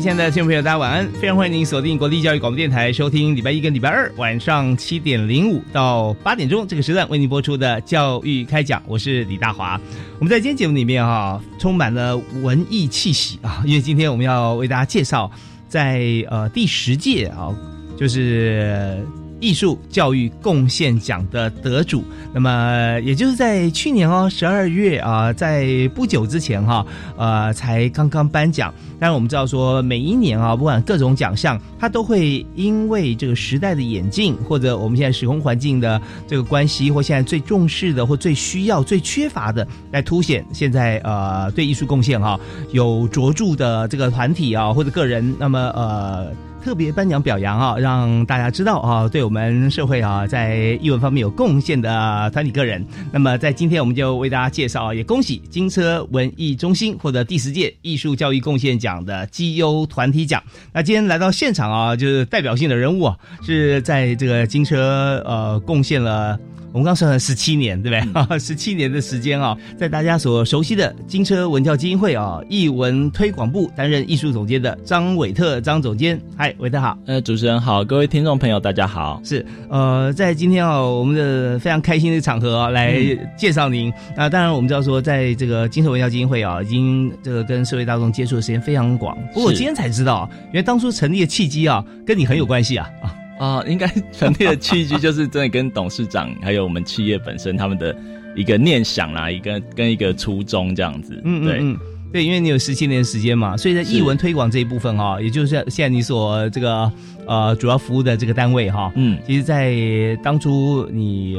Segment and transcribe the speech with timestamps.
[0.00, 1.10] 亲爱的听众朋友，大家晚安！
[1.14, 8.80] 非常欢迎您锁定国立教育广播电台，收听礼拜一跟礼拜二晚上七点零五到八点钟这个时段为您播出的教育开讲。
[8.86, 9.80] 我是李大华。
[10.20, 15.28] 我们在今天节目里面啊，充满了文艺气息啊，因为今天我们要为大家介绍
[15.68, 17.52] 在呃第十届啊，
[17.96, 19.04] 就是。
[19.40, 26.84] 艺术教育贡献奖的得主，那么也就是在去年哦，十二月啊，在不久之前哈，
[27.16, 28.72] 呃，才刚刚颁奖。
[29.00, 42.38] 但是我们知道说，每一年啊，不管各种奖项，它都会因为这个时代的演进，或者我们现在时空环境的这个关系，或现在最重视的，或最需要、最缺乏的，来凸显现在呃对艺术贡献哈
[42.72, 46.32] 有卓著的这个团体啊或者个人，那么呃。
[46.68, 52.84] 特别颁奖表扬啊，让大家知道啊，对我们社会啊，在译文方面有贡献的团体个人。
[53.10, 60.42] 那么在今天，我们就为大家介绍，也恭喜金车文艺中心获得第十届艺术教育贡献奖的绩优团体奖。
[60.70, 66.38] 那今天来到现场啊，就是代表性的人物啊，是在这个金车呃贡献了。
[66.72, 68.38] 我们刚算了十七年，对不对？
[68.38, 76.96] 十七年的时间啊，在大家所熟悉的金车文教基金会啊，艺文推广部担任艺术总监的张伟特张总监，嗨，伟特好。
[77.06, 79.20] 呃，主持人好，各位听众朋友大家好。
[79.24, 82.98] 是呃，在今天啊，我们的非常开心的场合啊，来
[83.36, 83.92] 介绍您。
[84.16, 89.16] 那当然，我们知道说，在这个金车文教基金会啊，已经这个跟社会大众接触的时间非常广。
[89.32, 93.14] 不过我今天才知道，原来当初成立的契机啊，跟你很有关系啊啊。
[93.38, 97.94] 啊，应该 传递的契机就是真的跟董事长还有我们企业本身他们的
[98.36, 101.20] 一个念想啦，一个跟一个初衷这样子。
[101.24, 101.78] 嗯嗯嗯，
[102.12, 106.90] 对，因为你有十七年时间嘛，所以在译文推广这一部分哈，也就是现在你所这个
[107.26, 111.36] 呃主要服务的这个单位哈，嗯，其实，在当初你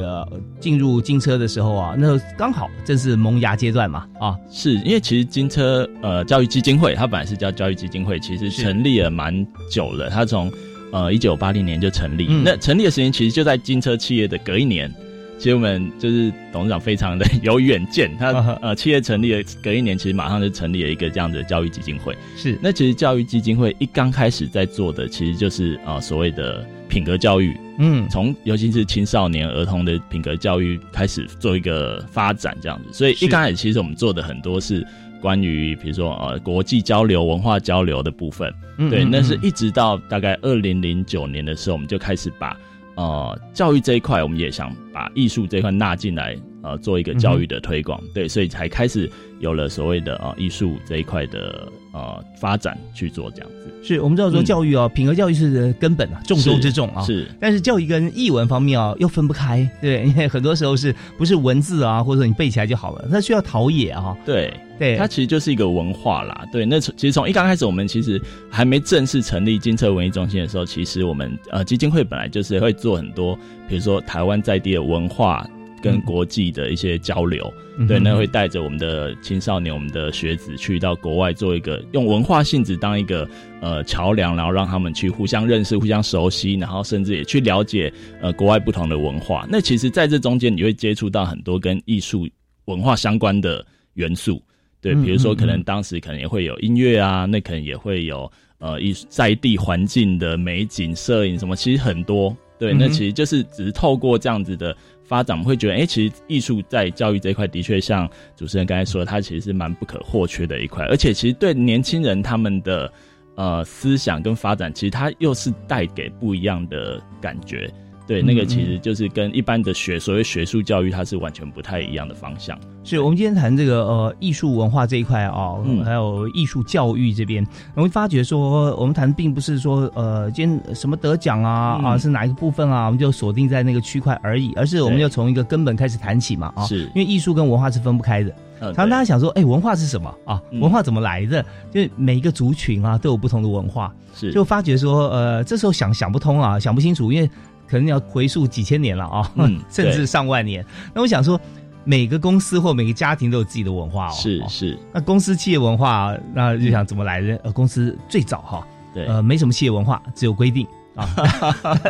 [0.60, 10.52] 进入金车的时候啊，那刚好正是萌芽阶段嘛啊，是因为其实金车呃教育基金会它本来是叫教育基金会，其实成立了蛮久了，它从
[10.92, 14.94] 呃，一九八零年就成立，那成立的时间其实就在金车企业的隔一年。
[15.38, 22.14] 其实我们就是董事长非常的有远见，他呃企业成立了隔一年，其实马上就成立了一个这样子的教育基金会。
[22.36, 27.56] 是，那其实教育基金会一刚开始在做的，其实就是啊所谓的品格教育。
[27.78, 32.90] 嗯，从尤其是青少年儿童的品格教育开始做一个发展这样子。
[32.92, 34.86] 所以一刚开始其实我们做的很多是。
[35.22, 38.54] 关于比如说呃国际交流、文化交流的部分，
[38.90, 42.58] 对，那是一直到大概二零零九年的时候，我们就开始把
[42.96, 49.10] 呃教育这一块，我们也想把艺术这一块纳进来，呃，做一个教育的推广，对，所以才开始
[49.40, 53.74] 有了所谓的啊艺术这一块的呃发展去做这样子。
[53.82, 57.02] 是我们知道说教育啊，品格教育是根本啊，重中之重啊。
[57.04, 64.16] 是，但是教育跟译文方面啊又分不开，对，因为很多时候是不是文字啊，或者你背起来就好了，那需要陶冶啊。
[64.26, 64.54] 对。
[64.80, 66.46] 对，它其实就是一个文化啦。
[66.54, 73.38] 对，那其实从一刚开始，我们其实还没正式成立金策文艺中心的时候，其实我们呃基金会本来就是会做很多，
[73.68, 75.46] 比如说台湾在地的文化
[75.82, 77.52] 跟国际的一些交流。
[77.88, 83.26] 对，那会带着我们的青少年、我们的学子去到国外做一个用文化性质当一个
[83.62, 87.92] 呃桥梁，然后让他们去互相认识、互相熟悉，然后甚至也去了解
[88.22, 89.48] 呃国外不同的文化。
[89.50, 92.28] 那其实在这中间，你会接触到很多跟艺术
[92.66, 94.42] 文化相关的元素。
[94.82, 98.30] 对，比如说可能当时可能也会有音乐啊，那可能也会有
[98.60, 102.36] 呃一在地环境的美景、摄影什么，其实很多。
[102.58, 104.76] 对，那其实就是只是透过这样子的
[105.10, 112.94] 发展，我们会觉得，哎，其实艺术在教育这一块的确像主持人刚才说，它其实是蛮不可或缺的一块，而且其实对年轻人他们的
[113.34, 117.68] 呃思想跟发展，其实它又是带给不一样的感觉。
[118.10, 122.58] 对，那个嗯其实就是跟一般的学所谓学术教育，它是完全不太一样的方向。
[122.84, 127.46] 是我们今天谈这个呃艺术文化这一块啊、嗯还有艺术教育这边，
[127.76, 138.34] 我们发觉说，我们谈并不是说呃今天什么得奖啊、嗯啊是哪一个部分啊，我们就锁定在那个区块而已，而是我们要从一个根本开始谈起嘛啊，是因为艺术跟文化是分不开的。
[138.60, 140.42] 呃，常常大家想说，哎，文化是什么啊？
[140.52, 141.46] 嗯文化怎么来的？
[141.72, 147.30] 就是每一个族群啊都有不同的文化，是就发觉说，呃，这时候想想不通啊，想不清楚，因为
[147.70, 150.66] 可能要回溯几千年了啊，嗯 甚至上万年。
[150.94, 151.40] 那我想说，
[151.84, 154.12] 每个公司或每个家庭都有自己的文化哦。
[154.12, 157.40] 哦是是，那公司企业文化，那就想怎么来的？
[157.44, 161.08] 呃，公司最早哈，对，呃，没什么企业文化，只有规定啊，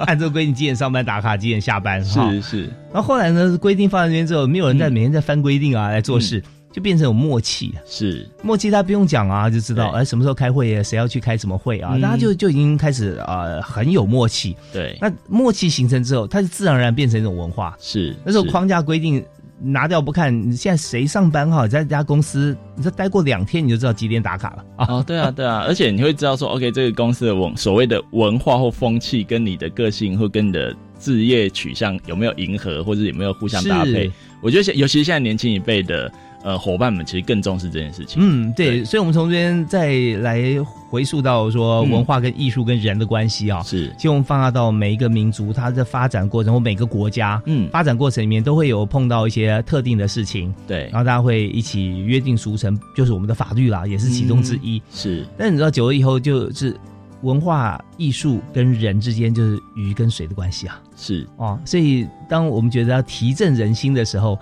[0.05, 2.03] 按这个规定几点上班打卡，几点下班。
[2.03, 7.73] 是是，然后后来呢，规定放在那边之后，没有人在嗯每天在翻规定啊来做事，就变成有默契。
[7.85, 14.55] 是默契他不用讲啊，就知道对哎什么时候开会啊，谁要去开什么会啊，嗯大家就就已经开始呃很有默契。
[14.71, 17.75] 对，那默契形成之后，它就自然而然变成一种文化。
[17.79, 19.23] 是是那时候框架规定
[19.61, 24.87] 拿掉不看，你现在谁上班哈，在这家公司，你这待过两天，你就知道几点打卡了啊。
[24.89, 34.09] 哦，对啊，对啊，而且你会知道说，OK，这个公司的文所谓的文化或风气，跟你的个性或跟你的置业取向有没有迎合，或者有没有互相搭配？
[34.41, 36.09] 我觉得现，尤其是现在年轻一辈的
[36.43, 38.21] 呃伙伴们，其实更重视这件事情。
[38.21, 40.41] 嗯，对，对所以我们从这边再来
[40.89, 43.61] 回溯到说嗯文化跟艺术跟人的关系啊。
[43.63, 54.81] 是，其实我们放大到每一个民族，它的发展过程或每个国家嗯，发展过程里面，都会有碰到一些特定的事情，对然，后大家会一起约定俗成，就是我们的法律啦，也是其中之一。
[54.91, 56.75] 是但你知道，久了以后就是
[57.21, 60.81] 文化艺术跟人之间就是鱼跟水的关系啊。
[60.95, 64.39] 是，哦，所以当我们觉得要提振人心的时候，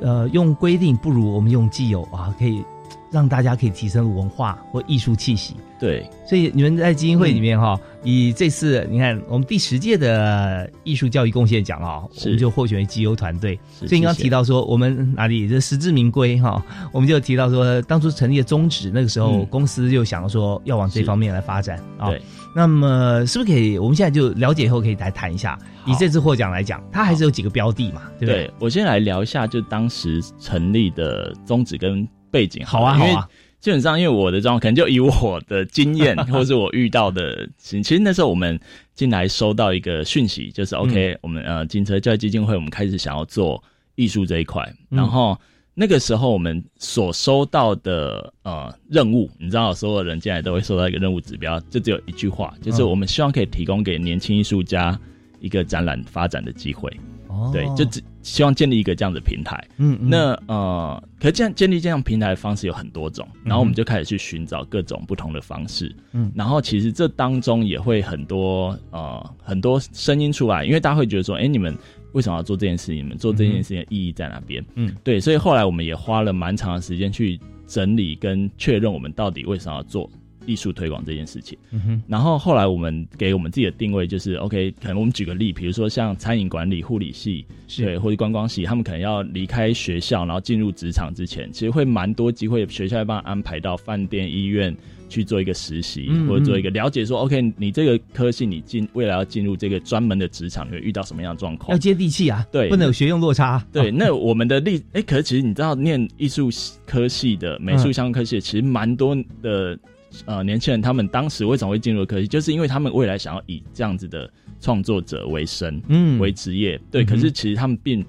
[0.00, 2.64] 呃，用规定不如我们用既有啊，可以
[3.10, 5.54] 让大家可以提升文化或艺术气息。
[5.78, 13.58] 对，所以你们在基金会里面哈、以这次你看我们第十届的艺术教育贡献奖啊，是我们就获选为绩优团队。
[13.78, 16.62] 是所以你刚刚提到说我们哪里这实至名归哈、
[16.92, 22.10] 我们就提到说当初成立的宗旨，那个时候嗯公司就想说要往这方面来发展啊。
[22.10, 22.20] 对，
[22.54, 25.58] 那么是不是可以我们现在就了解以后可以来谈一下？
[25.86, 28.44] 以好这次获奖来讲，它还是有几个标的嘛，对不对？
[28.44, 32.68] 对我先来聊一下，就当时成立的宗旨跟背景了。
[32.68, 33.28] 好啊，因为好啊，
[33.60, 38.58] 基本上，因为我的状况，可能就以我的经验， 或是我遇到的情，其实那时候我们
[38.94, 43.62] 进来收到一个讯息，就是 OK，、我们呃金车教育基金会，我们开始想要做
[43.96, 44.96] 艺术这一块，嗯。
[44.96, 45.38] 然后
[45.74, 52.88] 那个时候我们所收到的呃任务，你知道，所有人进来都会收到一个任务指标，就只有一句话，就是嗯。
[52.88, 54.98] 我们希望可以提供给年轻艺术家
[55.38, 56.90] 一个展览发展的机会，
[57.30, 59.62] 哦对，就只希望建立一个这样的平台。
[59.78, 71.76] 嗯嗯那呃，可是这样建立这样平台的方式有很多种，然后我们就开始去寻找各种不同的方式，嗯然后其实这当中也会很多呃很多声音出来，因为大家会觉得说，哎，你们
[72.12, 72.92] 为什么要做这件事？
[72.92, 74.64] 你们做这件事情的意义在哪边？
[74.74, 80.10] 嗯，对，所以后来我们也花了蛮长的时间去整理跟确认我们到底为什么要做
[80.46, 81.58] 艺术推广这件事情。
[81.70, 87.44] 嗯哼然后后来我们给我们自己的定位就是，OK，可能我们举个例，比如说像餐饮管理、护理系，
[87.76, 94.74] 对，或者观光系，他们可能要离开学校，然后进入职场之前，其实会蛮多机会，学校会帮他安排到饭店、医院
[95.08, 101.78] 去做一个实习，嗯或者做一个了解说，OK，你这个科系你进未来要进入这个专门的职场，你会遇到什么样的状况要？
[101.78, 103.64] 接地气啊，对不能有学用落差。
[103.72, 106.48] 对，哦那我们的例，哎、可是其实你知道，念艺术
[106.86, 109.78] 科系的、美术相关科系的，其实蛮多的
[110.26, 115.80] 呃年轻人，他们当时为什么会进入科技，就是因为他们未来想要以这样子的创作者为生。
[115.88, 116.18] 嗯。
[116.18, 118.04] 为职业，对，嗯可是其实他们并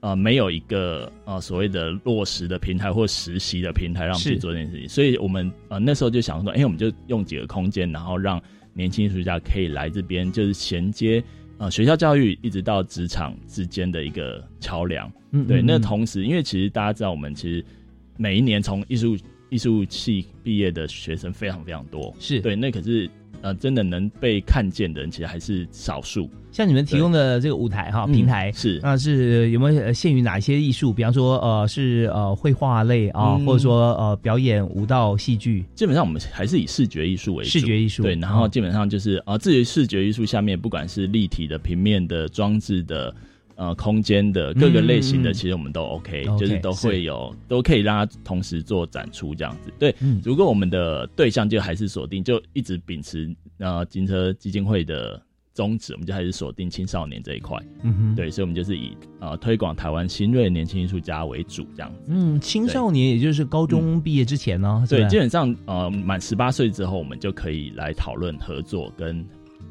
[0.00, 11.22] 呃没有一个呃所谓的落实的平台或实习的平台让我们去做这件事情，所以我们呃那时候就想说，哎、我们就用几个空间，然后让年轻艺术家可以来这边，就是衔接
[11.58, 15.08] 呃学校教育一直到职场之间的一个桥梁。
[15.08, 17.64] 对，嗯嗯嗯那同时，因为其实大家知道，我们其实
[18.16, 19.16] 每一年从艺术
[19.50, 23.08] 艺术系毕业的学生非常非常多，是对，那可是
[23.40, 26.28] 呃真的能被看见的人，其实还是少数。
[26.50, 28.52] 像你们提供的这个舞台哈嗯平台。
[28.52, 30.92] 是那是有没有呃限于哪一些艺术？
[30.92, 38.04] 比方说，呃，是呃绘画类啊，嗯或者说呃表演、舞蹈、戏剧、基本上我们还是以视觉艺术为主，视觉艺术。
[38.04, 43.14] 对，然后哦基本上就是啊，至于视觉艺术下面，不管是立体的、平面的、装置的。
[43.56, 49.72] 呃，空间的各个类型的，其实我们都 OK，, 就是都会有，都可以让它同时做展出这样子。
[49.78, 57.56] 对，嗯如果我们的对象就还是锁定，就一直秉持呃金车基金会的宗旨，我们就还是锁定青少年这一块。
[57.82, 62.00] 嗯哼，对，所以我们就是以呃推广台湾新锐年轻艺术家为主这样子。
[62.08, 69.24] 嗯，青少年也就是高中毕业之前呢，是对，吧基本上呃满十八岁之后，我们就可以来讨论合作跟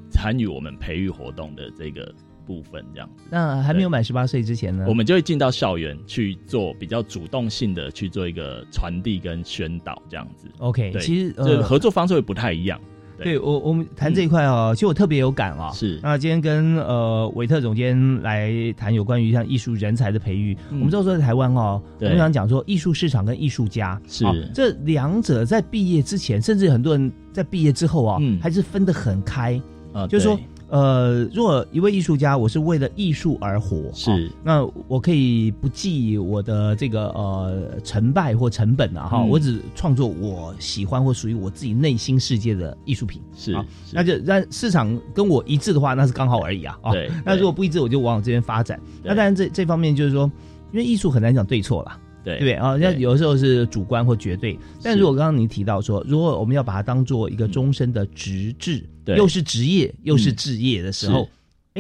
[0.10, 2.14] 参与我们培育活动的这个
[2.46, 3.24] 部分这样子。
[3.30, 4.86] 那还没有满十八岁之前呢？
[4.88, 10.48] 我们就会进到校园去做比较主动性的去做一个传递跟宣导这样子。
[10.60, 12.80] OK，对其实呃，合作方式会不太一样。
[13.22, 15.72] 对我我们谈这一块哦，其实我特别有感啊。
[15.72, 29.62] 是那今天跟呃韦特总监来谈有关于像艺术人才的培育，嗯我们知道说在台湾哦，我对们想讲说艺术市场跟艺术家是啊这两者在毕业之前，甚至很多人在毕业之后啊，嗯还是分得很开。
[29.94, 30.44] 啊，就是说对，
[30.74, 43.22] 呃，如果一位艺术家，我是为了艺术而活，是啊那我可以不计我的这个呃成败或成本啊，哈、嗯我只创作我喜欢或属于我自己内心世界的艺术品。
[43.36, 43.56] 是
[43.92, 46.76] 那就让市场跟我一致的话，那是刚好而已啊。
[46.82, 48.80] 啊对那如果不一致，我就往这边发展。
[49.04, 50.24] 那当然这这方面就是说，
[50.72, 52.76] 因为艺术很难讲对错啦，对对啊？
[52.78, 54.58] 那对有的时候是主观或绝对。
[54.82, 61.30] 但如果刚刚你提到说，如果我们要把它当做一个终身的职志，对又是职业又是嗯置业的时候是，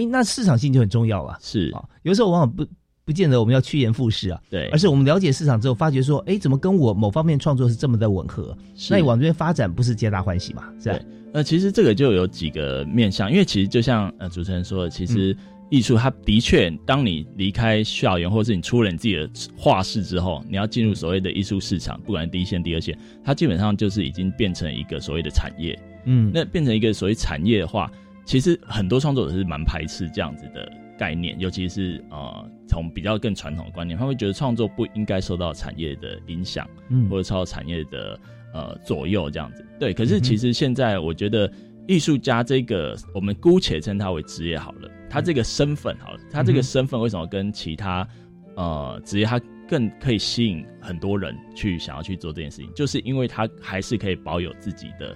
[0.01, 1.37] 哎、那市场性就很重要了。
[1.41, 2.65] 是啊，有时候往往不
[3.05, 8.57] 不见得我们要趋炎附势啊，对，而是我们了解市场之后，发觉说，哎，怎么跟我某方面创作是这么的吻合？
[8.89, 10.63] 那你往这边发展，不是皆大欢喜嘛？
[10.81, 11.05] 是吧对？
[11.33, 15.37] 呃，其实这个就有几个面向，因为其实就像呃主持人说的，其嗯实
[15.69, 25.77] 艺术它的确，当你离开校园，或是你出了你自己的画室之后，你要进入所谓的艺术市场，不管是第一线、第二线，它基本上就是已经变成一个所谓的产业。
[26.05, 27.91] 嗯，那变成一个所谓产业的话，
[28.25, 36.67] 其实很多创作者是蛮排斥这样子的概念，尤其是呃从比较更传统的观念，他会觉得创作不应该受到产业的影响。
[36.89, 38.19] 嗯或者受到产业的
[38.53, 39.65] 呃左右这样子。
[39.79, 41.51] 对，可是其实现在我觉得
[41.87, 48.07] 艺术家这个，我们姑且称他为职业好了，他这个身份好了，他这个身份为什么跟其他
[48.55, 55.15] 呃职业他更可以吸引很多人去想要去做这件事情，就是因为他还是可以保有自己的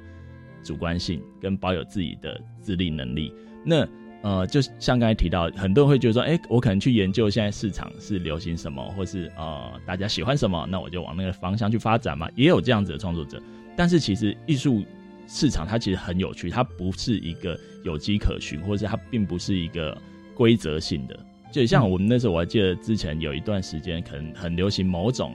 [0.68, 3.32] 主观性，跟保有自己的自立能力。
[3.64, 3.88] 那
[4.22, 12.30] 呃，就像刚才提到，很多人会觉得说，哎、我可能去研究现在市场是流行什么，或是呃大家喜欢什么，那我就往那个方向去发展嘛。
[12.36, 13.42] 也有这样子的创作者，
[13.78, 14.84] 但是其实艺术
[15.28, 19.96] 市场它其实很有趣，它不是一个有迹可循，或者是它并不是一个
[20.36, 21.18] 规则性的。
[21.50, 25.34] 就像我们那时候，我还记得之前有一段时间，可能很流行某种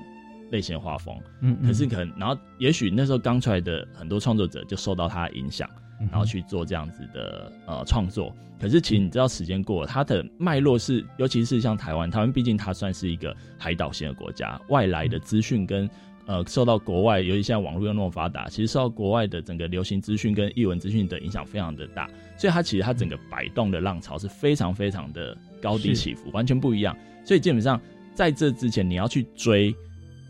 [0.53, 5.69] 类型的画风，嗯，嗯可是可能，然后也许那时候刚出来的很多创作者就受到他的影响，
[6.01, 8.33] 嗯然后去做这样子的呃创作。
[8.61, 15.91] 可是其实你知道，时间过了，它的脉络是，尤其是像台湾，台湾毕竟它算是一个海岛型的国家，外来的资讯跟
[16.27, 26.97] 呃受到国外，尤其现在网络又那么发达，其实受到国外的整个流行资讯跟译文资讯的影响非常的大，所以它其实它整个摆动的浪潮是非常非常的高低起伏，完全不一样。
[27.25, 27.81] 所以基本上
[28.15, 29.75] 在这之前，你要去追。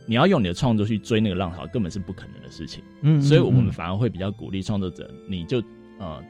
[0.06, 2.82] 你要用你的创作去追那个浪潮，根本是不可能的事情。
[3.02, 3.72] 嗯，嗯所以我们嗯。
[3.72, 5.62] 反而会比较鼓励创作者，你就
[5.98, 6.22] 呃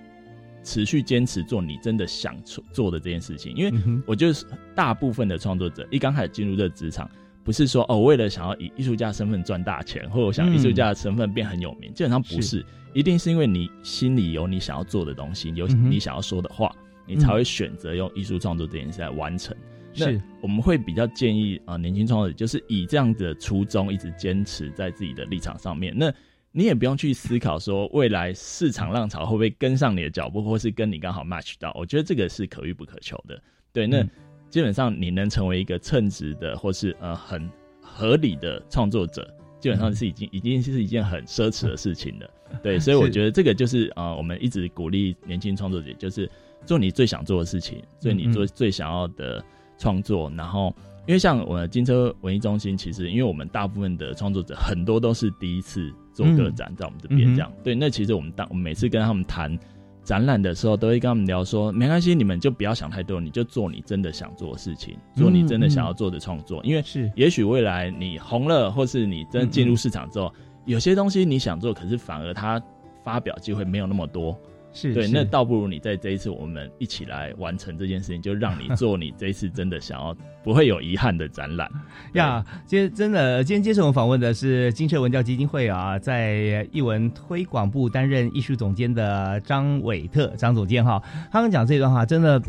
[0.63, 4.35] 持续坚持做你真的想做做的这件事情，因为我觉得
[4.75, 7.11] 大部分的创作者一刚开始进入这个职场，
[7.43, 16.73] 不是说哦为了想要以艺术家的身份赚大钱，或者我想嗯艺术家的身份变很有名，基本上不是，一定是因为你心里有你想要做的东西，有你想要说的话，
[17.07, 19.57] 你才会选择用艺术创作这件事来完成。
[19.97, 25.95] 那是我们会比较建议啊、呃年轻创作者就是以这样的初衷一直坚持在自己的立场上面。
[25.97, 26.13] 那
[26.51, 31.73] 你也不用去思考说未来市场浪潮会不会跟上你的脚步，或是跟你刚好 match 到。
[31.79, 33.41] 我觉得这个是可遇不可求的。
[33.73, 34.11] 对，那嗯
[34.51, 39.27] 基本上你能成为一个称职的或是呃很合理的创作者，
[39.61, 42.31] 基本上是已经已经是一件很奢侈的事情了。
[42.63, 46.31] 对，所以我觉得这个就是呃，我们一直鼓励年轻创作者，就是
[46.67, 49.43] 做你最想做的事情，做你做最想要的
[49.83, 50.31] 创作。
[50.37, 50.73] 然后，
[51.09, 57.53] 因为像我们金车文艺中心，其实因为我们大部分的创作者很多都是第一次做个展，在我们这边嗯这样。
[57.65, 59.59] 对，那其实我们当我们每次跟他们谈
[60.05, 70.33] 展览的时候，都会跟他们聊说，没关系，你们就不要想太多，你就做你真的想做的事情，做你真的想要做的创作，因为是也许未来你红了，或是你真的进入市场之后，
[70.65, 72.63] 有些东西你想做，可是反而它
[73.03, 74.39] 发表机会没有那么多。
[74.73, 81.71] 对，是对那倒不如你在这一次我们一起来完成这件事情，就让你做你这一次真的想要不会有遗憾的展览。
[82.15, 91.03] 呀，今天真的，今天接受我们访问的是金社文教基金会啊，在艺文推广部担任艺术总监的张伟特张总监哈。
[91.31, 92.43] 他们讲这段话，真的。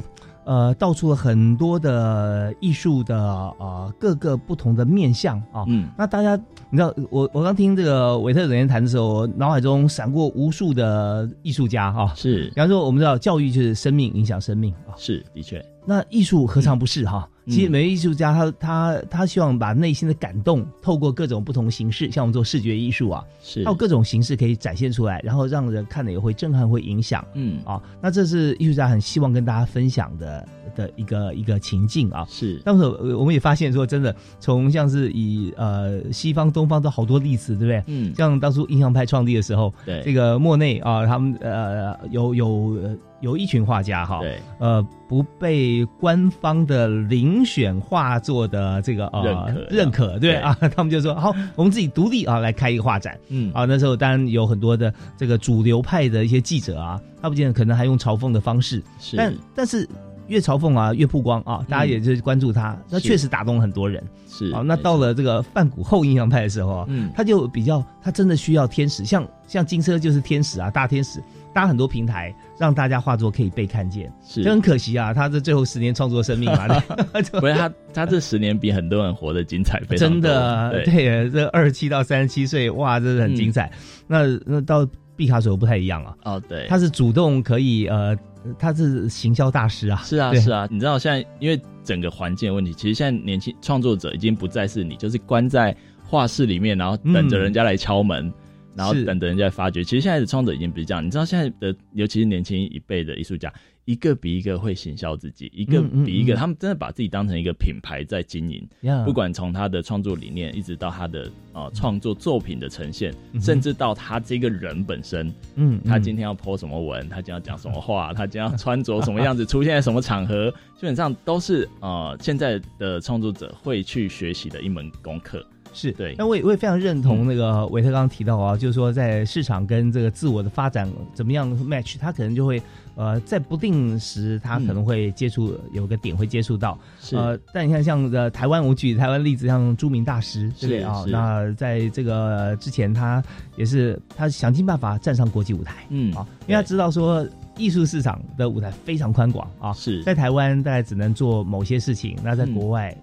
[0.46, 5.64] 呃，道出了很多的艺术的呃各个不同的面相啊。
[5.68, 6.36] 嗯，那大家，
[6.70, 12.14] 你知道，我我刚听这个韦特总监谈的时候，我脑海中闪过无数的艺术家啊。
[12.16, 14.94] 是比方说，我们知道教育就是生命影响生命啊。
[14.98, 17.28] 是，的确，那艺术何尝不是哈？
[17.48, 27.26] 其实每位艺术家他他他希望把内心的感动透过各种不同形式，像我们做视觉艺术啊，是还有各种形式可以展现出来，然后让人看了也会震撼，会影响。
[27.34, 32.26] 嗯啊，那这是艺术家很希望跟大家分享的的一个一个情境啊。
[32.30, 37.84] 是但是呃我们也发现说，真的从像是以呃西方、东方都好多例子，对不对？
[37.88, 42.48] 嗯像当初印象派创立的时候，对这个莫内啊，他们呃有有
[42.82, 44.38] 呃有一群画家哈，对。
[44.60, 50.36] 呃不被官方的遴选画作的这个呃认可认可，对对。
[50.36, 53.18] 啊， 他们就说好，我们自己独立啊来开一个画展。
[53.30, 53.52] 嗯。
[53.54, 59.16] 啊，那时候当然有很多的这个主流派的一些记者啊，他不见得可能还用嘲讽的方式，是。
[59.16, 59.88] 但但是
[60.28, 63.08] 越嘲讽啊越曝光啊，大家也就是关注他，那是。
[63.08, 64.04] 确实打动了很多人。
[64.28, 67.12] 是啊，那到了这个梵谷后印象派的时候啊，嗯。
[67.16, 71.22] 他就比较他真的需要天使，像像金车就是天使啊，大天使
[71.54, 74.44] 搭很多平台让大家画作可以被看见，是。
[74.44, 80.86] 就很可惜啊，他这最后十年创作生命嘛，对 不是他，他这十年比很多人活得精彩，非常真的对。
[80.86, 83.72] 对，这二十七到三十七岁，哇，真的很精彩。
[84.08, 88.18] 那那到毕卡索不太一样啊，哦对，他是主动可以呃，
[88.58, 98.32] 他是行销大师啊，是啊是啊，你知道现在因为整个环境的问题，其实现在年轻创作者已经不再是你就是关在画室里面，然后等着人家来敲门。
[98.76, 99.06] 然后是。
[99.06, 101.06] 等着人家来发掘，其实现在的创作者已经不是这样。
[101.06, 103.54] 你知道现在的，尤其是年轻一辈的艺术家，
[103.86, 108.66] 一个比一个会行销自己，一个比一个，嗯他们真的把自己当成一个品牌在经营。
[108.82, 120.50] 呀不管从他的创作理念，一直到他的呃创作作品的呈现，嗯甚至到他这个人本身，嗯，他嗯今天要 po 什么文，他今天要讲什么话， 他今天要穿着什么样子，出现在什么场合，
[120.80, 125.46] 基本上都是呃现在的创作者会去学习的一门功课。
[125.74, 126.16] 是对。
[126.18, 132.62] 那我也我也非常认同那个韦特刚刚提到啊，就是说在市场跟这个自我的发展怎么样 match，他可能就会
[132.96, 137.16] 呃在不定时他可能会接触、有个点会接触到，是。
[137.16, 141.04] 呃，但你看像呃台湾，我举台湾例子，像朱明大师，对不对啊？
[141.08, 143.24] 那在这个之前，他
[143.58, 147.28] 也是他想尽办法站上国际舞台嗯啊，因为他知道说
[147.58, 150.04] 艺术市场的舞台非常宽广啊，是。
[150.04, 152.54] 在台湾大概只能做某些事情，那在嗯。
[152.54, 152.96] 国外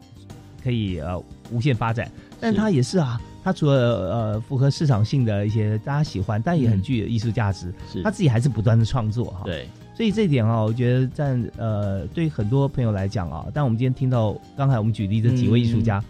[0.63, 2.11] 可以呃无限发展，
[2.41, 3.21] 但是他也是啊。
[3.43, 9.43] 他除了呃符合市场性的一些大家喜欢，但也很嗯具有艺术价值，是他自己还是不断的创作哈。
[9.47, 9.67] 对
[9.97, 16.05] 所以这一点啊，我觉得在呃，对于很多朋友来讲啊，但我们今天听到刚才我们举例这几位艺术家，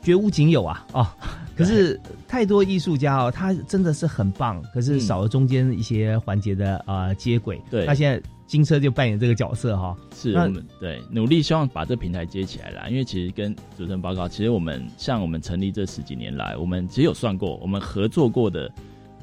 [0.00, 1.16] 绝无仅有啊啊！
[1.56, 7.60] 可是太多艺术家哦，他真的是很棒，可是嗯少了中间一些环节的呃接轨。
[7.68, 9.96] 对他现在金车就扮演这个角色哈。
[10.12, 12.88] 是我们对努力希望把这平台接起来啦。
[12.88, 18.68] 因为其实跟主持人报告，其实我们像我们成立这十几年来，我们其实有算过，我们合作过的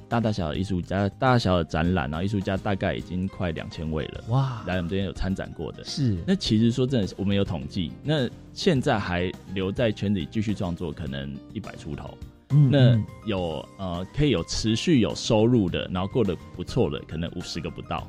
[0.07, 4.23] 大大小小的艺术家、大大小小的展览，然后艺术家大概已经快两千位了。
[4.29, 12.17] 哇，来我们这边有参展过的，是那其实说真的，我们有统计，那现在还留在圈子里继续创作，可能一百出头。
[12.51, 18.07] 嗯那嗯有呃可以有持续有收入的，然后过得不错的，可能五十个不到。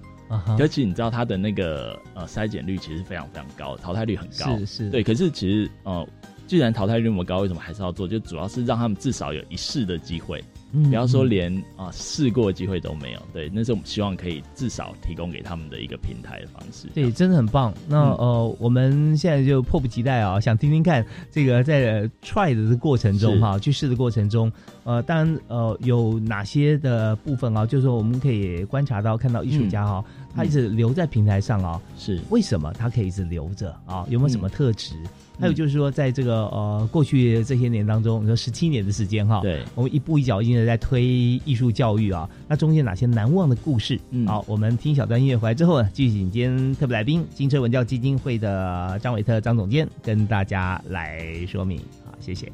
[0.59, 4.59] 尤其你知道它的那个呃筛检率其实非常非常高，淘汰率很高。
[4.59, 6.07] 是是，对，可是其实呃，
[6.47, 8.07] 既然淘汰率那么高，为什么还是要做？
[8.07, 13.21] 就主要是让他们至少有一试的机会，嗯，不要说嗯连啊试过的机会都没有。
[13.33, 16.89] 对，那是我们希望可以至少提供给他们的一个平台的方式。
[16.95, 17.73] 对，真的很棒。
[17.89, 24.51] 那、嗯呃，我们现在就迫不及待啊，想听听看这个在呃 try 的过程中是哈，去试的过程中，
[24.85, 30.05] 呃，当然呃有哪些的部分啊，就是说我们可以观察到看到艺术家哈、
[30.39, 34.07] 他一直留在平台上啊，是为什么他可以一直留着啊？
[34.09, 34.95] 有没有什么特质？
[34.95, 35.09] 嗯
[35.41, 41.05] 还有就是说，在这个呃过去这些年当中，你说十七年的时间哈，对，我们一步一脚印的在推
[41.45, 44.01] 艺术教育啊，那中间哪些难忘的故事？
[44.11, 51.79] 嗯好，我们听小段音乐回来之后呢，继续请今天特别来宾金车文教基金会的张伟特张总监跟大家来说明。
[52.05, 52.51] 好，谢谢。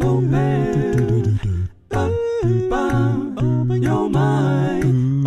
[0.00, 1.17] Open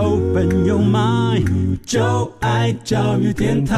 [0.01, 3.77] open your mind，就爱教育电台。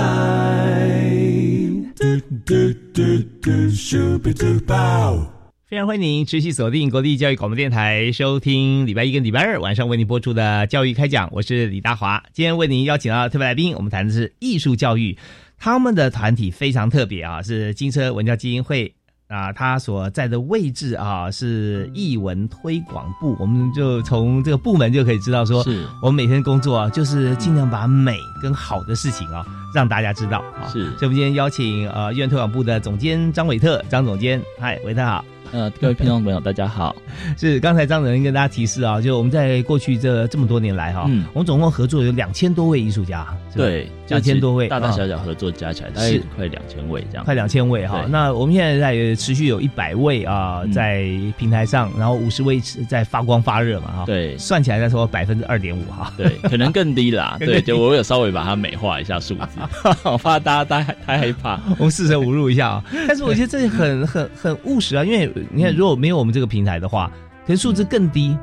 [1.97, 3.01] 嘟嘟嘟
[3.41, 5.27] 嘟，Super Duper。
[5.67, 12.23] 非常欢迎您持续锁定国立教育广播电台，收听礼拜一跟礼拜二晚上为您播出的教育开讲，我是李大华。
[12.31, 15.17] 今天为您邀请到特别来宾，我们谈的是艺术教育，
[15.57, 18.93] 他们的团体非常特别啊，是金车文教基金会。
[19.33, 25.83] 啊，他所在的位置啊是艺文推广部，我们就从这个部门就可以知道说，是。
[26.03, 29.43] 我们每天工作啊，就是尽量把美跟好的事情啊，
[29.73, 30.69] 让大家知道啊。
[30.71, 30.85] 是。
[30.91, 35.25] 所以我们今天邀请呃艺文推广部的总监张伟特张总监，嗨，伟特好。
[35.51, 36.95] 呃，各位听众朋友，大家好。
[37.37, 41.25] 是刚才张主任跟大家提示啊，就我们在过去这这么多年来哈、嗯。
[41.33, 47.25] 我们总共合作有两千多位艺术家，对，两千多位，啊大大小小合作加起来大概是快两千位这样。
[47.25, 48.05] 快两千位哈。
[48.09, 51.03] 那我们现在在持续有一百位啊、嗯在
[51.37, 56.11] 平台上，然后五十位在发光发热嘛哈。，对算起来再说百分之二点五哈。
[56.17, 57.37] 对，可能更低啦。
[57.41, 59.59] 对，就我有稍微把它美化一下数字，
[60.03, 61.59] 我怕大家太太害怕。
[61.77, 67.11] 我们四舍五入一下啊， 但是我觉得这很很很务实啊，因为你看，如果没有我们这个平台的话，
[67.45, 68.37] 可能数字更低。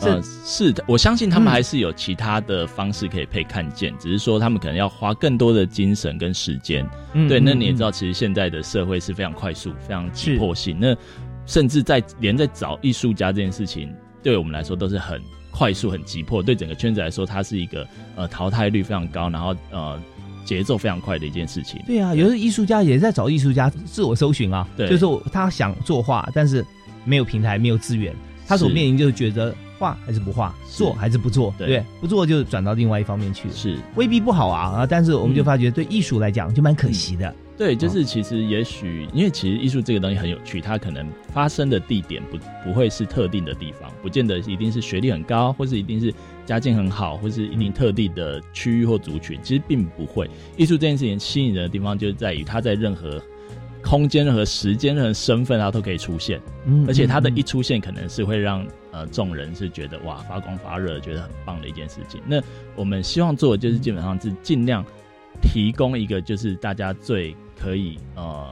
[0.00, 6.86] 呃，是的，我相信他嗯们还是有其他的方式可以被看见，只是说他们可能要花更多的精神跟时间。
[7.14, 10.76] 嗯对，那你也知，嗯道，其实现在的社会是非常快速、非常急迫性。
[10.78, 10.94] 那
[11.46, 16.42] 甚至在连在找艺术家这件事情，对我们来说都是很快速、很急迫。
[16.42, 19.98] 对整个圈子来说，它是一个呃淘汰率非常高，然后呃
[20.44, 21.80] 节奏非常快的一件事情。
[21.86, 26.64] 对啊，有的艺术家也在找艺术家自我搜寻啊，对就是他想作画，但是
[27.04, 28.14] 没有平台，没有资源，
[28.46, 33.54] 他所面临就是觉得画还是不画，做还是不做，对对不做就转到另外一方面去了。
[33.54, 34.86] 是未必不好啊啊！
[34.86, 37.34] 但是我们就嗯发觉，对艺术来讲就蛮可惜的。
[37.56, 46.12] 对，就是其实也许，因为其实艺术这个东西很有趣，它可能发生的地点不不会是特定的地方，不见得一定是学历很高，或是一定是
[46.44, 50.28] 家境很好，或是一定特定的区域或族群，其实并不会。
[50.58, 53.18] 艺术这件事情吸引人的地方，就是在于它在任何
[53.88, 62.20] 空间、任何时间、和身份，它都可以出现，嗯而且它的嗯一出现，可能是会让呃众人是觉得哇发光发热，觉得很棒的一件事情。
[62.26, 62.42] 那
[62.74, 64.84] 我们希望做的就是基本上是尽量
[65.40, 68.44] 提供一个就是大家最可以呃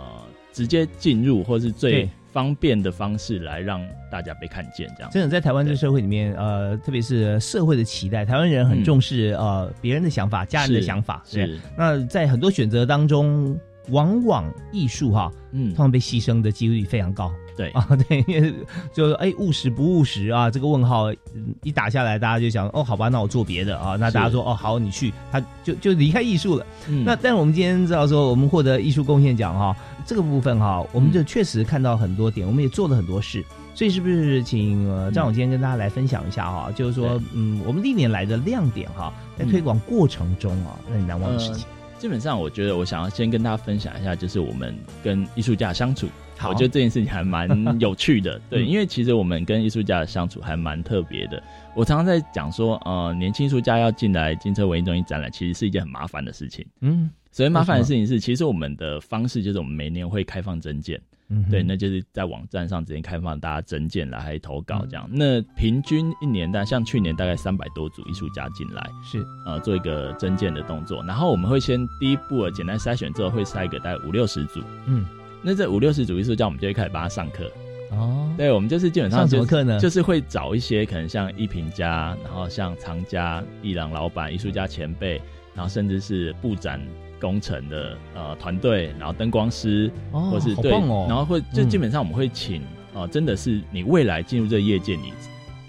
[0.53, 5.11] 直接进入或是最方便的方式来让大家被看见，这样。
[5.11, 11.23] 真的在台湾这个社会里面，呃，特别是社会的期待，台湾人很嗯重视、呃别人的想法、家人的想法。
[11.33, 13.57] 对是，那在很多选择当中，
[13.91, 17.33] 往往艺术哈，嗯通，常被牺牲的几率非常高。
[17.57, 18.53] 对，啊， 对，因为
[18.93, 26.67] 就是哎务实不务实啊，这个问号嗯一打下来，大家就想哦，好吧，那我做别的啊，那大家说哦好，你去，他就就离开艺术了。
[26.89, 33.45] 嗯那但我们今天知道说，我们获得艺术贡献奖哈，这个部分哈，我们就确实看到很多点，我们也做了很多事。
[33.77, 36.73] 所以是不是请呃张总监跟大家来分享一下哈？
[36.75, 41.67] 就是说，嗯，我们历年来的亮点哈，在推广过程中啊，让你难忘的事情。
[42.05, 46.07] 基本上，我觉得我想要先跟大家分享一下，就是我们跟艺术家相处。
[46.47, 47.49] 我觉得这件事情还蛮
[47.81, 51.43] 有趣的， 对，嗯因为其实我们跟艺术家的相处还蛮特别的。
[51.75, 56.63] 我常常在讲说，呃，年轻艺术家要进来金车文艺中心展览，其实是一件很麻烦的事情。
[56.83, 65.09] 嗯所以麻烦的事情是，其实我们的方式就是我们每年会开放征件，嗯，对，那就是在网站上直接开放大家征件来投稿嗯这样。
[65.11, 71.03] 那平均一年大像去年大概三百多组艺术家进来，是呃，做一个征件的动作。
[71.05, 74.61] 然后我们会先第一步的简单筛选之后，会筛个大概五六十组。
[74.87, 75.05] 嗯
[75.43, 77.51] 那这五六十组艺术家，我们就会开始帮他上课。
[77.91, 79.79] 哦，对，我们就是基本上上什么课呢？
[79.79, 85.21] 就是会找一些可能像艺评家，然后像藏家、艺廊老板、艺术家前辈，
[85.55, 86.81] 然后甚至是布展
[87.25, 91.69] 工程的呃团队，然后灯光师，哦或是对，哦，然后会就嗯。
[91.69, 92.61] 基本上我们会请
[92.93, 95.13] 呃，真的是你未来进入这个业界，你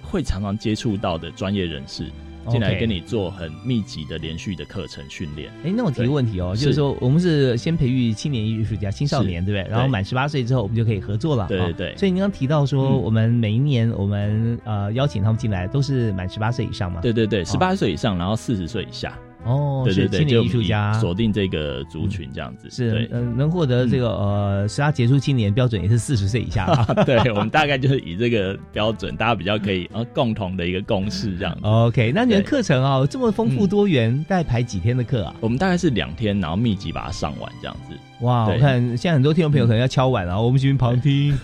[0.04, 2.12] 会常常接触到的专业人士
[2.48, 5.50] 进来跟你做很密集的连续的课程训练。
[5.64, 6.74] 哎，那我提个问题哦，对就是。
[6.76, 9.72] 说我们是先培育青年艺术家、青少年，对不对？
[9.72, 11.46] 然后满十八岁之后，我们就可以合作了。
[11.46, 11.96] 哦对对对。
[11.98, 17.02] 所以您刚提到说，嗯我们每一年我们呃邀请他们进来，都是满十八岁以上嘛？
[17.02, 22.70] 对对对，十八岁以上，然后四十岁以下，哦，对对对，是青就年艺术家锁定这个族群这样子。
[22.70, 26.86] 是对，嗯嗯、能获得这个呃十八杰出青年标准也是四十岁以下啊。
[27.06, 31.62] 对，我们大概就是以这个标准，大家比较可以呃共同的一个共识这样子。
[31.64, 35.36] OK，那你的课程啊这么丰富嗯多元，大概排几天的课啊？
[35.40, 37.96] 我们大概是两天，然后密集把它上完这样子。
[38.22, 41.38] 哇，我看现在很多听众朋友可能要敲碗啊，我们喜欢旁听。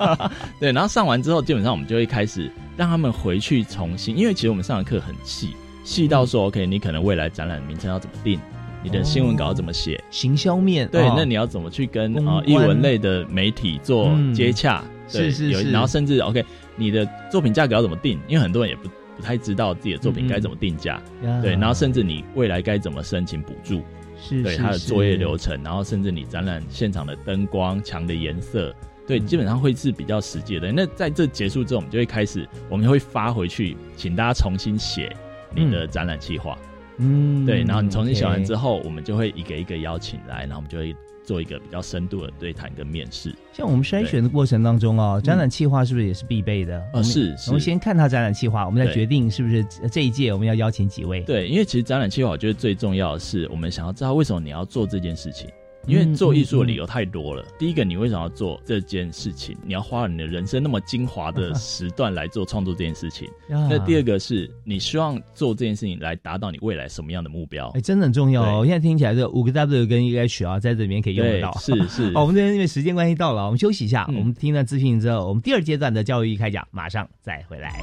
[0.60, 5.56] 对，然后上完之后，基本上我们就会开始让他们回去重新，因为其实我们上的课很细，
[5.88, 8.38] 细到说 OK，你可能未来展览名称要怎么定，
[8.84, 14.84] 你的新闻稿要怎么写，行销面对，哦那你要怎么去跟公呃艺关文类的媒体做嗯接洽？
[15.08, 16.44] 是是是然后甚至 OK，
[16.76, 18.20] 你的作品价格要怎么定？
[18.28, 23.80] 因为很多人也不不太知道自己的作品该怎么定价，呀对，然后甚至你未来该怎么申请补助，
[24.22, 28.74] 是是是它的作业流程，然后甚至你展览现场的灯光、墙的颜色，
[29.06, 30.70] 对，嗯基本上会是比较实际的。
[30.70, 35.16] 那在这结束之后，我们就会开始，我们会发回去，请大家重新写
[35.54, 36.58] 你的展览计划。
[37.00, 43.32] 嗯对，然后你重新写完之后，后，我们就会一个一个邀请来，然后我们就会做一个比较深度的对谈跟面试。
[43.52, 46.82] 像我们筛选的过程当中哦，展览计划是不是也是必备的？
[47.04, 51.20] 是我们先看他展览计划，我们再决定是不是这一届我们要邀请几位。
[51.20, 55.48] 对，因为其实展览计划，我觉得最重要的是，我们想要知道为什么你要做这件事情。
[55.88, 57.42] 因为做艺术的理由太多了。
[57.58, 59.56] 第一个，你为什么要做这件事情？
[59.64, 63.26] 你要花你的人生那么精华的时段来做创作这件事情。
[63.48, 67.70] 那第二个是你希望做这件事情来达到你未来什么样的目标？
[67.70, 68.66] 哎，真的很重要哦。
[68.66, 71.50] 现在听起来这五个 W 跟一个 H 啊，在这里面可以用得到。
[71.58, 72.12] 是是。
[72.12, 74.04] 好，我们这边因为时间关系到了，我们休息一下。
[74.08, 77.82] 我们听了资讯之后，我们第二阶段的教育一开讲，马上再回来。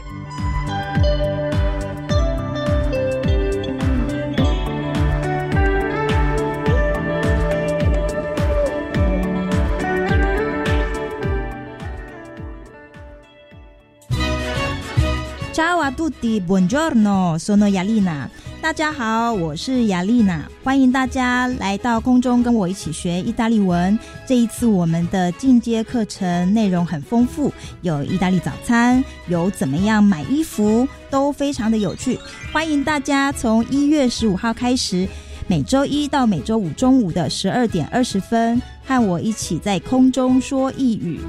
[15.55, 18.27] 查瓦杜迪，Buongiorno，sono Yalina。
[18.61, 23.97] 大家好，我是雅丽娜，欢迎大家来到空中跟我一起学意大利文。
[24.27, 32.19] 这一次我们的进阶课程内容很丰富，有意大利早餐，有怎么样买衣服，都非常的有趣。
[32.51, 35.07] 欢迎大家从一月十五号开始，
[35.47, 41.21] 每周一到每周五中午的十二点二十分，和我一起在空中说一语。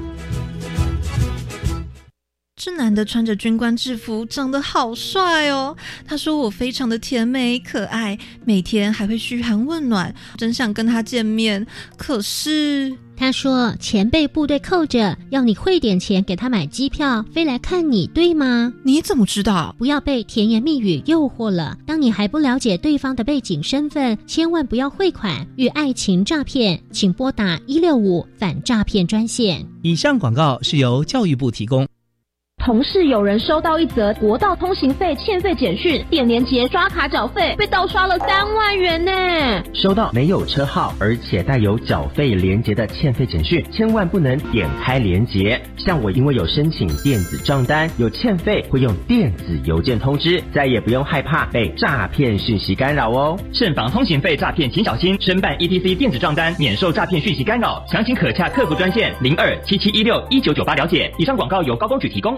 [2.59, 5.77] 这男的穿着军官制服，长得好帅哦。
[6.07, 11.63] 他说我非常的甜美可爱，每天还会嘘寒问暖，真想跟他见面。
[11.97, 18.73] 可是他说钱被部队扣着，要你汇点钱给他买机票飞来看你，对吗？
[18.81, 19.75] 你怎么知道？
[19.77, 21.77] 不要被甜言蜜语诱惑了。
[21.85, 29.63] 当你还不了解对方的背景身份，千万不要汇款与爱情诈骗，请拨打一六五反诈骗专线。
[29.83, 31.87] 以上广告是由教育部提供。
[32.67, 39.63] 同事有人收到一则国道通行费欠费简讯，点连结刷卡缴费，被盗刷了三万元呢。
[39.73, 45.57] 收到没有车号而且带有缴费连结的欠费简讯，千万不能点开连结。
[45.77, 53.39] 像我因为有申请电子账单，有欠费会用电子邮件通知，再也不用害怕被诈骗讯息干扰哦。
[53.53, 55.15] 慎防通行费诈骗，请小心。
[55.21, 57.81] 申办 ETC 电子账单，免受诈骗讯息干扰。
[57.89, 61.09] 详情可洽客服专线零二七七一六一九九八了解。
[61.17, 62.37] 以上广告由高工举提供。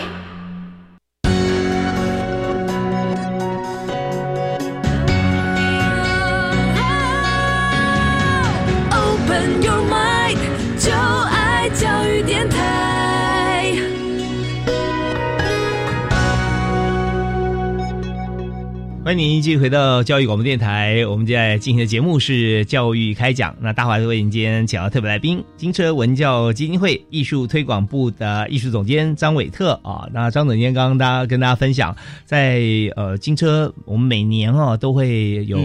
[19.11, 23.53] 欢迎您继续回到教育广播电台，我们现在进行的节目是教育开讲。
[23.59, 30.07] 那大华为您今天请到特别来宾，金车文教基金会艺术推广部的艺术总监张伟特啊。
[30.13, 31.93] 那张总监刚刚大家跟大家分享，
[32.23, 32.61] 在
[32.95, 35.59] 呃金车，我们每年啊都会有。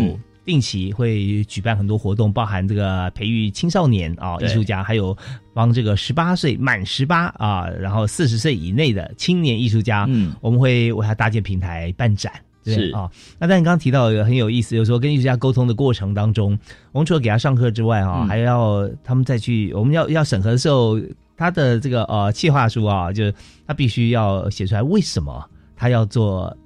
[0.44, 5.16] 定期会举办很多活动，包含这个培育青少年啊艺术家，还有
[5.52, 12.32] 帮这个十八岁满十八啊，然后四十岁以内的青年艺术家，嗯，我们会为他搭建平台办展，
[12.74, 13.10] 是啊。
[13.38, 16.58] 那但你刚刚提到一个很有意思，就是说跟艺术家沟通的过程当中，
[16.92, 20.98] 我们除了给他上课之外，哈，还要他们再去，我们要要审核的时候，
[21.36, 23.34] 他的这个呃企划书啊，就是
[23.66, 25.44] 他必须要写出来为什么
[25.76, 26.56] 他要做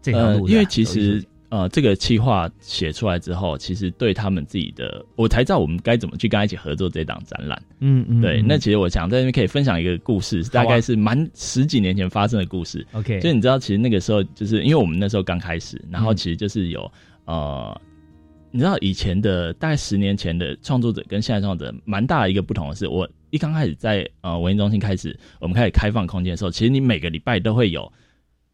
[0.00, 1.24] 这条路，因为其实。
[1.52, 7.62] 呃，这个企划写出来之后，其实对他们自己的，我才知道我们该怎么去跟他一起合作这档展览。
[7.80, 8.40] 嗯嗯，对。
[8.40, 12.86] 那其实我想在那边可以分享一个故事，大概是蛮十几年前发生的故事。
[12.92, 16.90] OK，就你知道，其实那个时候就是因为我们那时候刚开始，然后其实就是有
[17.26, 17.78] 呃，
[18.50, 27.92] 你知道以前的大概十年前的创作者跟现在创作者蛮大的一个不同的是，我一刚开始在呃文艺中心开始，我们开始开放空间的时候，其实你每个礼拜都会有。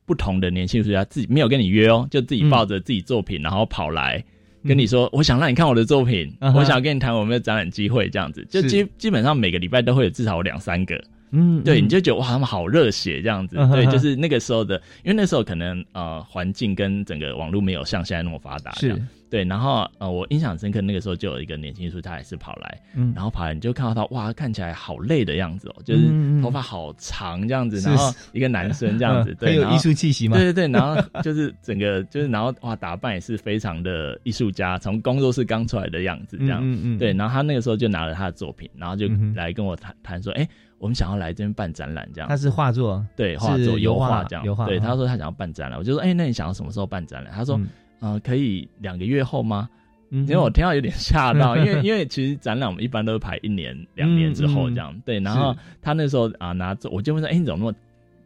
[0.09, 4.25] 不同的年轻艺术家自己没有跟你约哦，就自己抱着自己作品，然后跑来
[4.67, 10.99] 跟你说：“我想让你看我的作品，我想跟你谈我们的展览机会。”这样子，就基基本上每个礼拜都会有至少有两三个。
[11.31, 13.57] 嗯，对，你就觉得哇，他们好热血这样子。
[13.71, 18.73] 对，就是那个时候的，因为那时候可能呃环境跟整个网络没有像现在那么发达。
[18.73, 18.99] 是。
[19.31, 26.09] 对，然后呃，我印象深刻，那个时候就有一个年轻艺术家也是跑来，嗯，然后跑来你就看到他，哇，看起来好累的样子哦，就是
[26.43, 30.37] 头发好长这样子，然后一个男生这样子，对，有艺术气息嘛？
[30.37, 47.33] 对对对，然后就是整个就是，然后哇，打扮也是非常的艺术家，从工作室刚出来的样子这样，嗯嗯，对，然后他那个时候就拿了他的作品，然后就来跟我谈谈说，哎，我们想要来这边办展览这样，他是画作，对，画作油画这样，油画，对，他说他想要办展览，我就说，哎，那你想要什么时候办展览？
[47.33, 47.61] 他说。
[48.01, 49.69] 啊，可以两个月后吗？
[50.11, 55.21] 嗯因为我听到有点吓到，因为 因为其实展览我们一般都是排一年、两年之后这样，对。
[55.21, 57.79] 然后他那时候啊拿着，我就问说：“哎、你怎么那么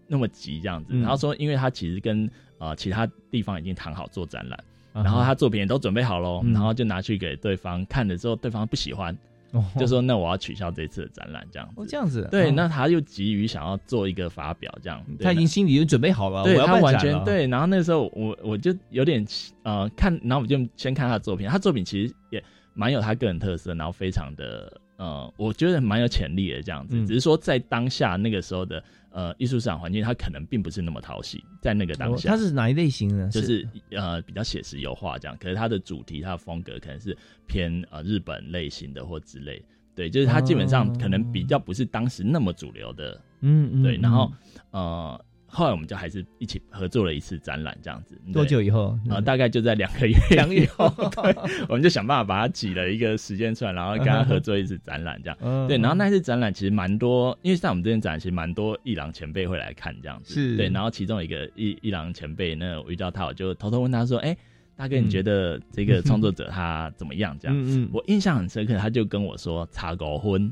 [0.07, 4.59] 那么急这样子？”嗯然后说：“因为他其实跟呃其他地方已经谈好做展览，
[4.93, 9.17] 然后他作品也都准备好喽，嗯然后就拿去给对方看了之后，对方不喜欢，
[9.53, 11.75] 哦 就说：那我要取消这次的展览这样子。
[11.77, 17.47] 哦这样子，对，哦那他又急于想要做一个发表，这样，他已经心里就准备好了，对我要他完全对。
[17.47, 19.25] 然后那时候我我就有点
[19.63, 22.43] 呃看，然后我就先看他的作品，他作品其实也
[22.75, 26.97] 蛮有他个人特色，然后非常的呃，我觉得蛮有潜力的这样子。
[26.97, 32.29] 嗯只是说在当下那个时候的呃艺术市场环境，它可能并不是那么讨喜，在那个当下。
[32.29, 33.29] 哦他是哪一类型呢？
[33.33, 37.17] 就是呃比较写实油画这样，可是它的主题、它的风格可能是
[37.49, 39.61] 偏呃日本类型的或之类，
[39.97, 44.31] 对，就是它基本上可能比较不是当时那么主流的，嗯嗯对，然后
[44.71, 48.99] 嗯呃后来我们就还是一起合作了一次展览这样子，多久以后？
[49.11, 51.37] 呃，大概就在两个月 两个月以后，对，
[51.69, 55.37] 我们就想办法把它挤了一个时间出来，然后跟他合作一次展览，这样。
[55.45, 60.71] 嗯对，然后那次展览其实蛮多，因为在我们这边展览其实蛮多艺廊前辈会来看这样子，是对。
[60.71, 64.35] 然后其中一个艺艺廊前辈，那我遇到他，我就偷偷问他说：“哎、
[64.75, 70.51] 大哥，你觉得这个创作者他怎么样？”这样，嗯嗯我印象很深刻，他就跟我说：“差狗婚。”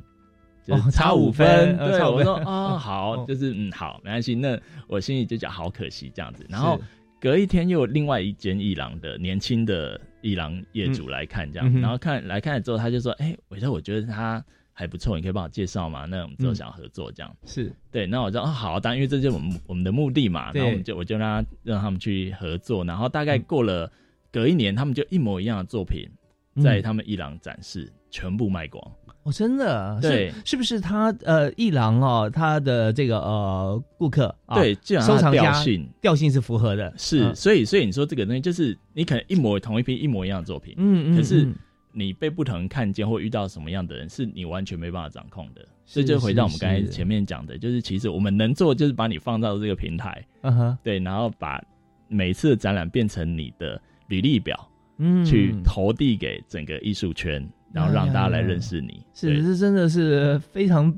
[0.71, 4.35] 就哦是差五分分，对，呃差五分我说哦 好，就是嗯好，没关系。
[4.35, 6.47] 那我心里就讲好可惜这样子。
[6.49, 6.81] 然后
[7.21, 16.07] 隔一天又有另外一间艺廊的年轻的艺廊业主来看这样，嗯然后看来看了之后，他就说：“哎、伟特，我觉得他还不错，你可以帮我介绍吗？
[16.07, 17.37] 那我们之后嗯想要合作这样。
[17.45, 23.91] 是对，那我就哦好，当然因为这就是我们我们的目的嘛，对然后我们就我就让他让他们去合作，然后大概过了
[24.33, 26.09] 隔一年，他们就一模一样的作品
[26.55, 28.83] 嗯在他们艺廊展示，全部卖光。
[29.23, 41.55] 哦，真的，对是是不是他呃一郎哦，他的这个呃顾客啊，对基本上收藏家调性调性是符合的，是，嗯所以所以你说这个东西就是你可能一模同一批一模一样的作品，嗯嗯可是嗯。
[41.93, 45.67] 你被不同人看见或遇到什么样的人，是你完全没办法掌控的。
[45.85, 51.61] 是这就回到我们刚才前面讲的，就是其实我们能做就是把你放到这个平台，嗯哼，对，然后把
[52.07, 55.25] 每次的展览变成你的履历表，嗯。
[55.25, 59.03] 去投递给整个艺术圈，然后让大家来认识你。
[59.15, 60.93] 是，对这真的是非常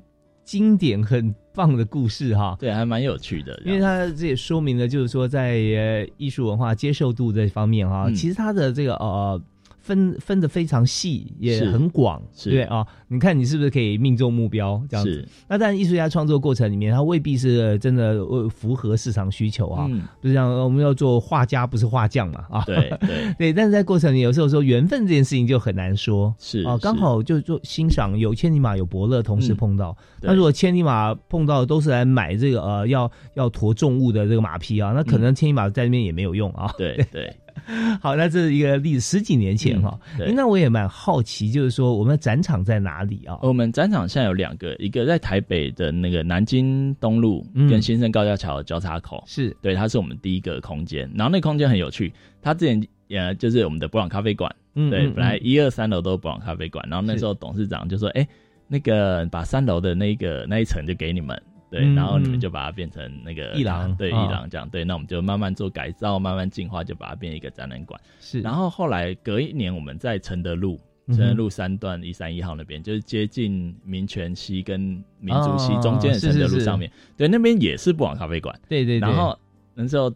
[0.44, 2.56] 经典、很棒的故事哈。
[2.58, 3.61] 对，还蛮有趣的。
[3.64, 9.40] 因为它这也说明了，就是说在呃艺术文化接受度这方面哈，嗯其实它的这个呃
[9.82, 12.86] 分分的非常细，也是很广，是对啊。
[13.08, 15.28] 你看你是不是可以命中目标这样子是？
[15.48, 19.86] 那但艺术家创作过程里面，他未必是真的呃符合市场需求啊。
[19.90, 22.62] 嗯就像我们要做画家，不是画匠嘛啊。
[22.66, 26.34] 对对对，但是在过程里，有时候说缘分这件事情就很难说。
[26.38, 29.96] 是啊，刚好就做欣赏有千里马有伯乐同时嗯碰到。
[30.20, 36.66] 对那如果千里马碰到都是来买这个呃要要驮重物的这个马匹啊，那可能千里马在那边也没有用啊。
[36.66, 37.36] 嗯对对，
[38.00, 39.98] 好，那这是一个例子，十几年前哈、
[40.34, 43.38] 那我也蛮好奇，就是说我们的展场在哪里啊？
[43.42, 49.56] 我们展场现在有两个，一个在台北的那个南京东路嗯跟新生高架桥的交叉口，是。
[49.60, 51.10] 对，它是我们第一个空间。
[51.14, 58.26] 然后那空间很有趣，它之前呃就是我们的博朗咖啡馆，对，本来嗯一二三楼都是博朗咖啡馆，然后那时候董事长就说，哎、
[58.68, 61.40] 那个把三楼的那个那一层就给你们。
[61.72, 62.40] 对，嗯然后你们嗯。
[62.40, 67.98] 就把它变成那个艺廊对，艺啊廊这样，对，那我们就慢慢做改造，慢慢进化，就把它变成一个展览馆。
[68.20, 74.80] 是，然后后来隔一年，我们在承德路，承德路三段一三一号那边，就是接近民权西跟
[75.18, 78.54] 民族西哦中间的承德路上面，对，那边也是布朗咖啡馆。
[78.68, 79.38] 对对对，然后
[79.74, 80.12] 那时候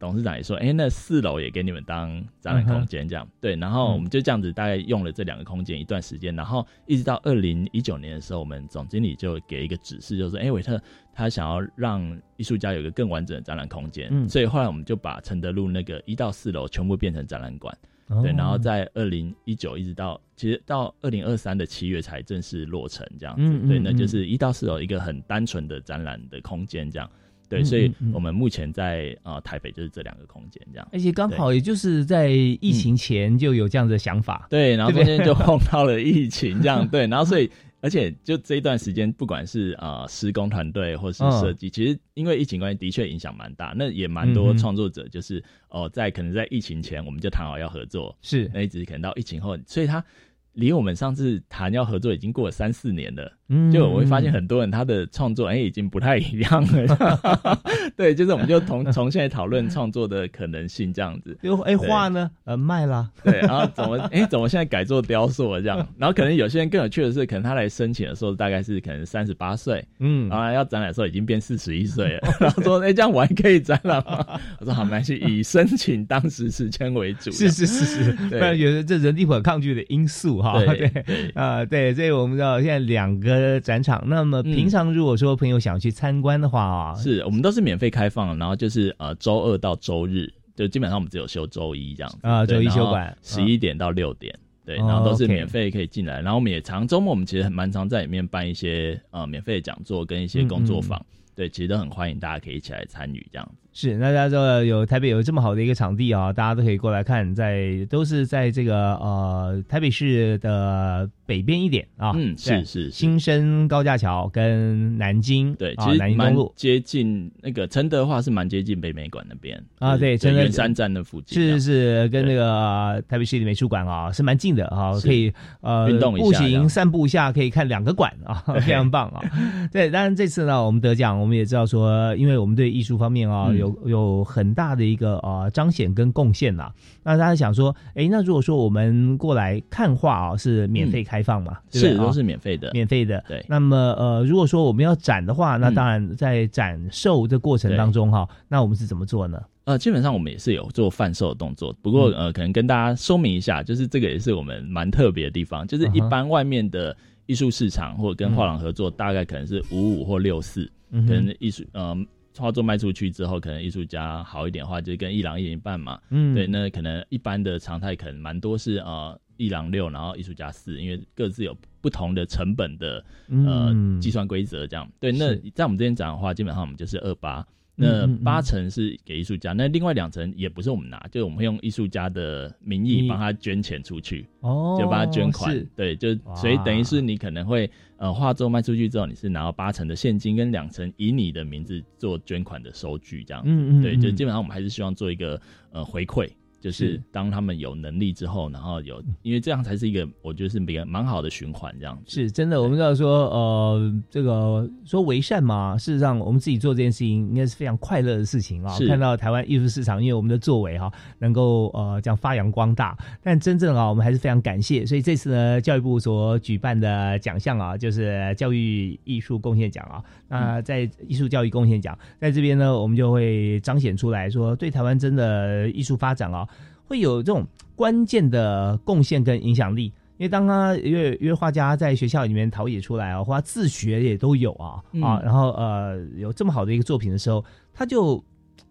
[0.00, 2.08] 董事长也说，哎，那四楼也给你们当
[2.40, 3.28] 展览空间这样。
[3.40, 10.82] 对，然后我们就这样子大概用了这两个空间一段时间，然后一直到二零一九年的时候，我们总经理就给一个指示，就是说，哎，维特
[11.12, 17.76] 他想要让艺术家有一个更完整的展览空间，嗯所以后来我们就把承德路那个一到四楼全部变成展览馆。
[18.08, 23.42] 哦对，然后在二零一九一直到其实到二零二三的七月才正式落成这样子。
[23.68, 27.08] 对，嗯嗯那就嗯是一到四楼一个很单纯的展览的空间这样。
[27.50, 30.88] 对，嗯所以我们目前在呃台北就是这两个空间这样。
[30.90, 34.46] 而且刚好也就是在疫情前就有这样的想法。
[34.48, 36.86] 对，然后中间就碰到了疫情这样。
[36.88, 37.50] 对，然后所以。
[37.82, 43.72] 而且就这一段时间，不管是呃施工团队或是嗯设计，其实因为疫情关系，的确影响蛮大。
[43.74, 50.04] 那也蛮多创作者就是哦、在可能在疫情前我们就谈好要合作，是那一直可能到疫情后，所以他
[50.52, 57.58] 离我们上次谈要合作已经过了三四年了，嗯就我会发现很多人他的创作哎、已经不太一样了，
[57.96, 74.24] 对，就是我们就从从现在讨论创作的可能性这样子， 就哎画呢，呃卖啦， 对，然后怎么哎、怎么现在改做雕塑了这样，然后可能有些人更有趣的是，可能他来申请的时候大概是可能三十八岁，嗯，然后要展览的时候已经变四十一岁了，然后说哎、这样我还可以展览吗？
[74.58, 80.49] 我说好，没关系，以申请当时时间为主，是是是是，不对然有的这人力不可抗拒的因素哈。
[80.58, 94.36] 对对啊，对，所以我们知道现在两个展场，那么平常如果说朋友想去参观的话啊，是我们都是免费开放，然后就是呃周二到周日，就基本上我们只有休周一这样子啊周一休馆十一点到六点。
[94.62, 101.00] 对，哦然后都是免费可以进来，然后我们也常周末我们其实很蛮常在里面办一些呃免费的讲座跟一些工作坊，
[101.34, 103.69] 对，其实都很欢迎大家可以一起来参与这样子。
[103.72, 112.90] 是，那大家知道有台北有这么好的一个场地啊，大家都可以过来看，在都是在这个呃台北市的北边一点啊，嗯是是是。
[112.90, 116.52] 新生高架桥跟南京对，啊其实蛮南京东路。
[116.56, 129.22] 接近那个承德话是蛮接近北美馆那边啊，对，真真的圆山站的附近是是，是跟那个呃台北市立美术馆啊是蛮近的啊，可以呃运动一下步行散步一下可以看两个馆啊， 非常棒啊。
[129.70, 136.72] 对，当然这次呢我们得奖，我们也知道说，因为我们对艺术方面啊嗯有有很大的一个呃彰显跟贡献啦。
[137.02, 143.22] 那大家想说，哎，那如果说我们过来看画啊是免费开放嘛，是都是免费的，免费的。
[143.28, 143.44] 对。
[143.48, 145.74] 那么呃，如果说我们要展的话，那嗯。
[145.74, 149.40] 当然在展售的过程当中哈，那我们是怎么做呢？
[149.64, 152.14] 呃，基本上我们也是有做贩售的动作，不过、嗯。
[152.14, 156.96] 呃，可能跟大家说明一下，就是这个也是我们蛮特别的地方，就是一般外面的
[157.26, 161.06] 艺术市场或者跟画廊合作，大概可能是五五或六四、嗯哼。
[161.06, 161.96] 可能艺术呃
[162.40, 174.90] 画作卖出去之后，可能艺术家好一点的话，就跟一郎一人一半嘛，嗯对，那可能一般的常态可能蛮多是呃一郎六，然后艺术家四，因为各自有不同的成本的呃嗯计算规则这样。
[174.98, 177.46] 对，那在我们这边讲的话，基本上我们就是二八。
[177.74, 195.40] 那八成是给艺术家，那另外两成也不是我们拿，就是我们会用艺术家的名义帮他捐钱出去，哦就帮他捐款，对，就所以等于是你可能会呃画作卖出去之后，你是拿到八成的现金跟两成以你的名字做捐款的收据这样嗯嗯对就基本上我们还是希望做一个
[195.72, 196.28] 呃回馈。
[196.60, 202.10] 就是是当他们有能力之后，然后有，因为这样才是一个，我觉得是比较蛮好的循环，这样子。
[202.10, 208.70] 是真的，我们知道说，呃，这个说为善嘛，事实上我们自己做这件事情应该是非常快乐的事情啊。
[208.74, 214.84] 是看到台湾艺术市场，因为我们的作为哈、能够呃这样发扬光大，但真正啊，我们还是非常感谢。
[214.84, 220.02] 所以这次呢，教育部所举办的奖项啊，就是教育艺术贡献奖啊。
[220.28, 226.46] 那在艺术教育贡献奖，在这边呢，我们就会彰显出来说，对台湾真的艺术发展啊，
[226.90, 229.92] 会有这种关键的贡献跟影响力。
[230.18, 238.22] 因为当他因为因为画家在学校里面陶冶出来啊，或他自学也都有啊、嗯啊，然后呃有这么好的一个作品的时候，他就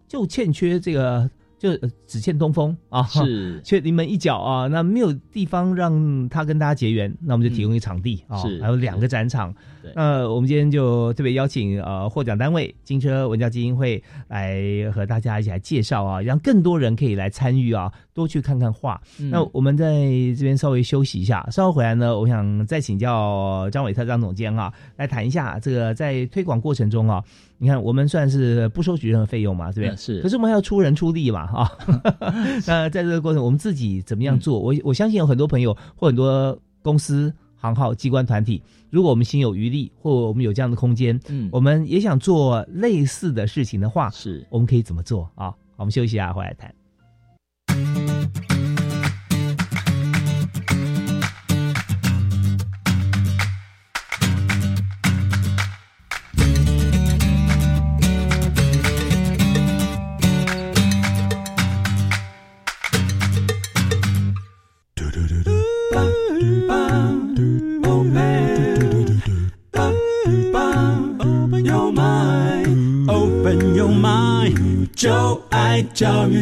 [0.06, 1.28] 就欠缺这个
[1.60, 9.54] 就呃只欠东风啊，是 缺临门一脚啊，那没有地方让他跟大家结缘，那我们就提供一个场地、啊，是还有两个展场。
[9.94, 19.00] 那我们今天就特别邀请呃获奖单位金车文教基金会来和大家一起来介绍啊，让更多人可以来参与啊，多去看看画。
[19.18, 19.86] 嗯那我们在
[20.36, 27.22] 这边稍微休息一下，稍后回来呢，我想再请教张伟特张总监啊，来谈一下这个在推广过程中啊，
[27.62, 29.94] 你看我们算是不收取任何费用嘛，对不对？
[29.94, 31.70] 嗯是可是我们还要出人出力嘛，啊，
[32.66, 34.58] 那在这个过程，我们自己怎么样做？
[34.58, 45.50] 我我相信有很多朋友或很多公司、行号、机关团体，如果我们心有余力，或我们有这样的空间，嗯我们也想做类似的事情的话，是我们可以怎么做啊？
[45.50, 46.74] 好我们休息一下，回来谈。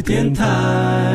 [0.09, 1.08] 电台。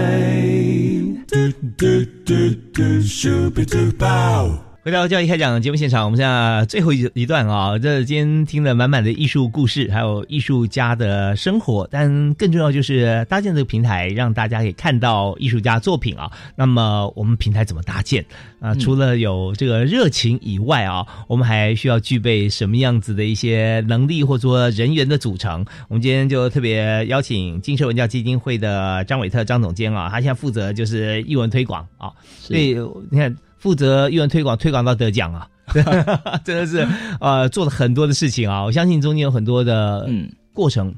[4.85, 16.31] 回到教育开讲节目现场，我们现在最后一一段啊，这今天听了满满的艺术故事，还有艺术家的生活，但更重要就是搭建这个平台，让大家可以看到艺术家作品啊。
[16.55, 18.23] 那么我们平台怎么搭建
[18.61, 18.75] 啊？
[18.75, 25.65] 嗯除了有这个热情以外啊，我们还需要具备什么样子的一些能力，或者说人员的组成？
[25.89, 32.77] 我们今天就特别邀请金社文教基金会的张伟特张总监啊，他现在负责就是艺文推广啊，所以
[33.11, 33.35] 你看。
[33.65, 35.49] 负责艺文推广，推广到得奖啊，
[36.45, 36.87] 真的是
[37.19, 38.63] 呃做了很多的事情啊。
[38.63, 40.95] 我相信中间有很多的嗯过程，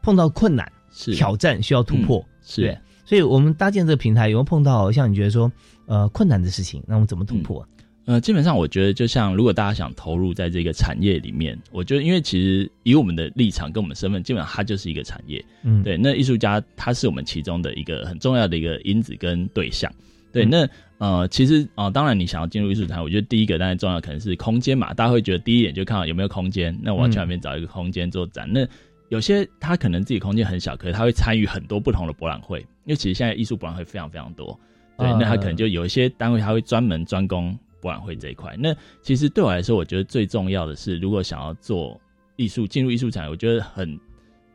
[0.00, 2.78] 碰到困难、是挑战需要突破，嗯是对。
[3.04, 5.50] 所以我们搭建这个平台，有没有碰到像你觉得说
[5.86, 6.80] 呃困难的事情？
[6.86, 7.66] 那我们怎么突破？
[8.04, 15.44] 呃，基本上我觉得，就像如果大家想投入在这个产业里面，我觉得，因为其实以我们的立场跟我们身份，基本上它就是一个产业。
[15.64, 15.96] 嗯对。
[15.98, 19.92] 那艺术家他是我们其中的一个很重要的一个因子跟对象。
[20.32, 20.44] 对。
[20.44, 20.68] 嗯那
[20.98, 28.52] 呃，其实啊、呃当然你想要进入艺术团，我觉得第一个当然重要可能是空间嘛，大家会觉得第一眼就看到有没有空间，那我要去那边找一个空间做展。
[28.52, 28.66] 那
[29.08, 34.58] 有些他可能自己空间很小，可是他会参与很多不同的博览会，因为其实现在艺术博览会非常非常多。
[34.96, 38.56] 对，啊那他可能就有一些单位，他会专门专攻博览会这一块。
[38.58, 41.98] 那其实对我来说，我觉得最重要的是，如果想要做
[42.34, 43.96] 艺术，进入艺术产业，我觉得很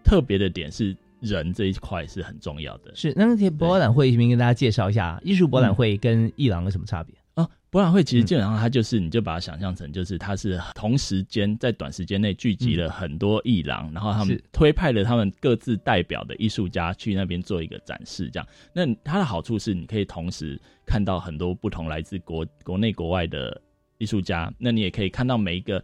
[0.04, 0.94] 特别的点是
[1.24, 2.94] 人这一块是很重要的。
[2.94, 7.16] 是那那些博览会，先跟大家介绍一下，艺术博览会跟艺廊有什么差别？
[7.36, 18.48] 哦，博览会其实基本上它就是，你就把它想象成就是它是同时间在短时间内聚集了很多艺廊，然后他们推派了他们各自代表的艺术家去那边做一个展示，这样。
[18.72, 23.60] 那它的好处是你可以同时看到很多不同来自国国内国外的
[23.98, 25.84] 艺术家，那你也可以看到每一个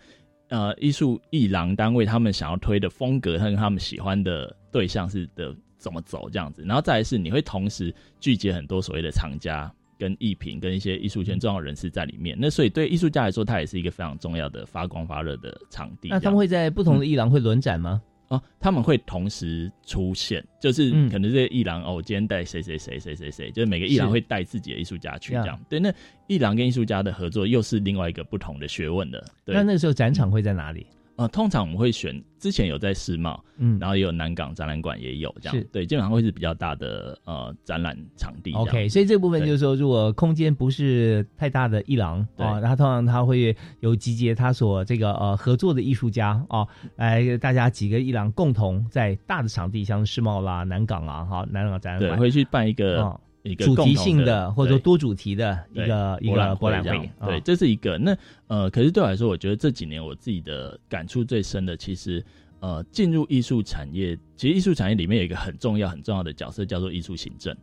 [0.49, 9.71] 呃艺术艺廊单位他们想要推的风格，跟他们喜欢的对象是的怎么走这样子，然后再来是你会同时聚集很多所谓的藏家。
[9.99, 16.07] 跟艺评跟一些艺术圈重要人士在里面，那所以对艺术家来说，它也是一个非常重要的发光发热的场地。
[16.07, 18.01] 那他们会在不同的艺廊会轮展吗？
[18.29, 25.59] 哦，他们会同时出现，就是嗯可能这个艺廊哦，我今天带谁谁谁谁谁谁，就是每个艺廊会带自己的艺术家去这样。
[25.67, 25.93] 对，那
[26.27, 29.23] 艺廊跟艺术家的合作又是另外一个不同的学问的。
[29.43, 30.85] 对，那那时候展场会在哪里？
[31.19, 38.53] 呃，通常我们会选之前有在世贸，嗯然后也有南港展览馆也有这样，对，基本上会是比较大的呃展览场地。
[38.53, 46.65] OK，所以这部分就是说，如果空间不是太大的一廊对啊，然后通常他会有集结他所这个呃合作的艺术家啊，
[46.95, 57.97] 来大家几个一廊共同在大的场地，像世贸啦、南港啊，哈，南港展览对，馆会去办一个、哦一个主题性的或者说多主题的一个一个博览会，对，啊这是一个。
[57.97, 58.17] 那
[58.47, 62.23] 呃，可是对我来说，我觉得这几年我自己的感触最深的，其实
[62.59, 67.55] 呃，进入艺术产业，其实艺术产业里面有一个很重要很重要的角色，叫做艺术行政。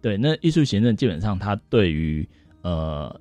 [0.00, 2.26] 对，那艺术行政基本上它对于
[2.62, 3.20] 呃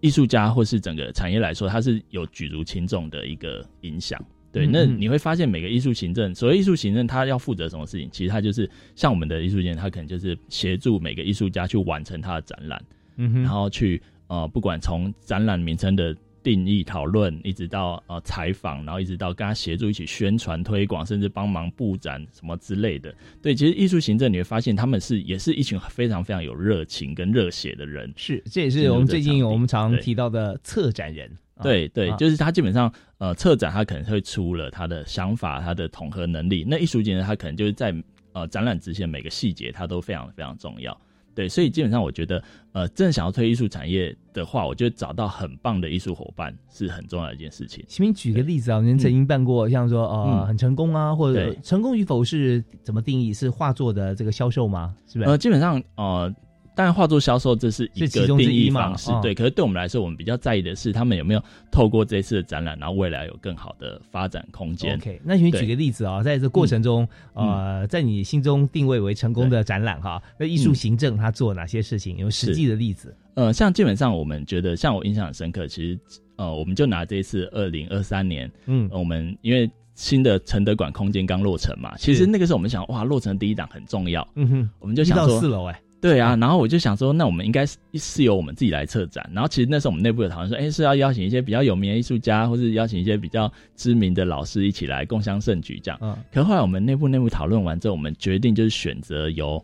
[0.00, 4.20] 艺术家或是整个产业来说，它是有举足轻重的一个影响。
[4.56, 8.08] 对，那你会发现每个艺术行政，所谓艺术行政，他要负责什么事情？
[8.10, 12.82] 其实他就是像我们的艺术家，他可能就是协助每个艺术家去完成他的展览。
[13.16, 23.14] 嗯哼然后去呃，不管从展览名称的定义讨论，一直到呃采访，然后一直到跟他协助一起宣传推广，甚至帮忙布展什么之类的。
[23.42, 28.12] 对，其实艺术行政你会发现他们是也是一群非常非常有热情跟热血的人。
[28.16, 31.30] 是，这也是我们最近我们常提到的策展人。
[31.56, 36.64] 啊对对，啊就是他基本上呃，策展他可能会出了他的想法，他的统合能力。
[36.68, 37.94] 那艺术节呢，他可能就是在
[38.32, 40.96] 呃展览之前每个细节，他都非常非常重要。
[41.34, 42.42] 对，所以基本上我觉得，
[42.72, 47.84] 呃，真的想要推艺术产业的话，我觉得找到很棒的艺术伙伴是很重要的一件事情。
[47.86, 53.34] 请您举个例子啊，您曾经办过像说呃嗯很成功啊，或者成功与否是怎么定义？
[53.34, 54.96] 是画作的这个销售吗？
[55.06, 55.28] 是不是？
[55.28, 56.34] 呃，基本上呃，
[56.76, 59.34] 当然画作销售这是一个定义方式，哦对。
[59.34, 64.94] 可是对我们来说，我们比较在意的是他们有没有透过这次的展览，然后未来有更好的发展空间。
[64.96, 72.18] OK，那请你举个例子啊，在这过程中，嗯呃，在你心中定位为成功的展览哈，那艺术行政他做哪些事情？
[72.18, 73.16] 有实际的例子？
[73.36, 75.98] 呃，像基本上我们觉得，像我印象很深刻，其实
[76.36, 89.28] 呃，我们就拿这一次二零二三年，嗯呃我们因为新的承德馆空间刚落成嘛，其实那个时候我们想，哇，落成第一档很重要，嗯哼，我们就想到说四楼哎，对啊，然后我就想说，那我们应该是是由我们自己来策展。
[89.32, 95.98] 然后其实那时候我们内部有讨论说，哎，是要邀请一些比较有名的艺术家，或是邀请一些比较知名的老师一起来共襄盛举这样。
[96.00, 99.60] 嗯，可后来我们内部内部讨论完之后，我们决定就是选择由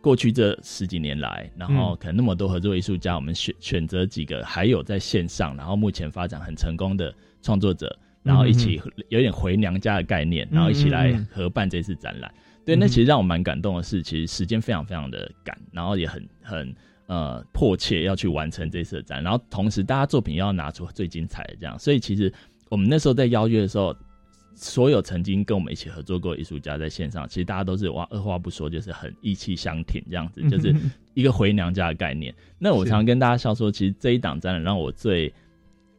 [0.00, 8.80] 过去这十几年来，然后嗯可能那么多合作艺术家，我们选选择几个还有在线上，然后目前发展很成功的创作者，然后一起
[9.10, 12.34] 有点回娘家的概念，然后一起来合办这次展览。
[12.64, 16.74] 对，那其实让我蛮感动的是，其实时间非常非常的赶，然后也很很
[17.06, 22.32] 呃迫切要去完成这次的展，然后同时大家作品要拿出最精彩的这样，所以其实
[22.70, 23.94] 我们那时候在邀约的时候，
[24.54, 30.74] 所有曾经跟我们一起合作过的艺术家在线上，其实大家都是哇二话不说，就是很意气相挺这样子， 就是
[31.12, 32.34] 一个回娘家的概念。
[32.58, 35.32] 那我常常跟大家笑说，其实这一档展览让我最。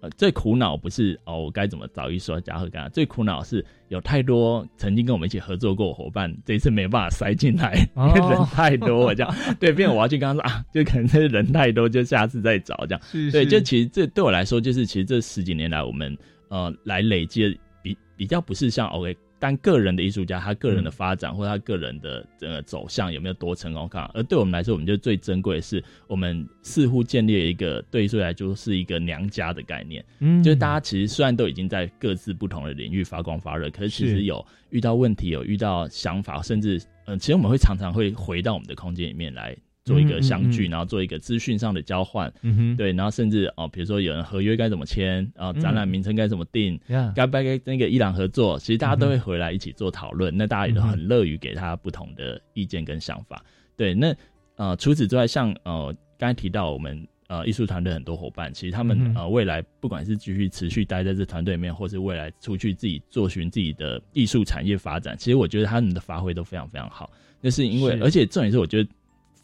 [0.06, 2.89] 呃，最苦恼不是哦，我该怎么找艺术家和干？
[2.91, 13.01] 最苦恼是有太多曾经跟我们一起合作过伙伴，这一次没办法塞进来，哦因为人太多，这样对，变成我要去跟他说啊，就可能这人太多，就下次再找这样。
[13.32, 16.16] 对，就其实这对我来说，就是其实这十几年来，我们
[16.49, 19.16] 呃来累积的比比较不是像 OK。
[19.38, 24.03] 单个人的艺术家，他个人的发展、或者他个人的整个走向有没有多成功看？
[24.13, 30.03] 而对我们来说，我们就最珍贵的是，我们似乎建立了一个对艺术来说是一个娘家的概念。
[30.19, 39.55] 嗯就是大家其实虽然都已经在各自不同的领域发光发热，可是其实有遇到问题，有遇到想法，甚至嗯、呃其实我们会常常会回到我们的空间里面来
[39.86, 42.31] 做一个相聚，嗯嗯嗯然后做一个资讯上的交换。
[42.41, 50.36] 嗯哼对，然后甚至哦，比如说有人合约该怎么签，然后展览名称该怎么定，呀该不该跟那个伊朗合作，其实大家都会回来一起做讨论。
[50.36, 53.45] 那大家也都很乐于给他不同的意见跟想法。
[53.77, 54.13] 对，那
[54.55, 67.11] 呃，除此之外，像呃刚才提到我们呃艺术团队很多伙伴，其实他们、嗯呃未来不管是继续持续待在这团队里面，或是未来出去自己做寻自己的艺术产业发展，其实我觉得他们的发挥都非常非常好。
[67.39, 68.89] 那是因为，而且重点是，我觉得。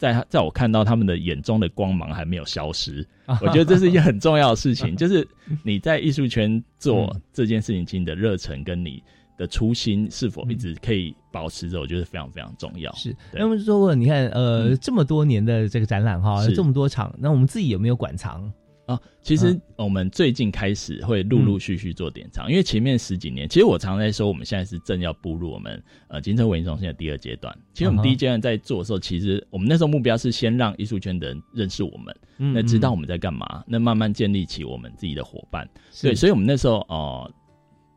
[0.02, 3.06] 在他在我看到他们的眼中的光芒还没有消失，
[3.40, 5.24] 我觉得这是一件很重要的事情， 就是
[5.62, 9.00] 你在艺术圈做这件事情，你的热忱跟你
[9.38, 12.92] 的初心是否一直可以保持着，我觉得非常非常重要。
[12.96, 18.52] 是，那么说问，你看，呃，这么多年的这个展览哈，这么多场，那我们自己有没有馆藏？
[18.94, 27.56] 啊，其实我们最近开始会陆陆续续做典藏，因为前面十几年，其实我常在说，我们现在是正要步入我们呃金车文艺中心的第二阶段。
[27.72, 35.68] 其实我们第一阶段在做的时候，其实我们那时候目标是先让艺术圈的人认识我们，嗯那知道我们在干嘛，那慢慢建立起我们自己的伙伴。
[35.90, 37.34] 是对，所以我们那时候哦、呃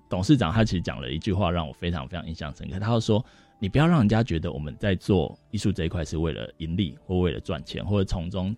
[0.08, 2.80] 董事长他其实讲了一句话，让我非常非常印象深刻。
[2.80, 3.26] 他就说
[3.60, 8.56] ：“你不要让人家觉得我们在做艺术这一块是为了盈利或为了赚钱，或者从中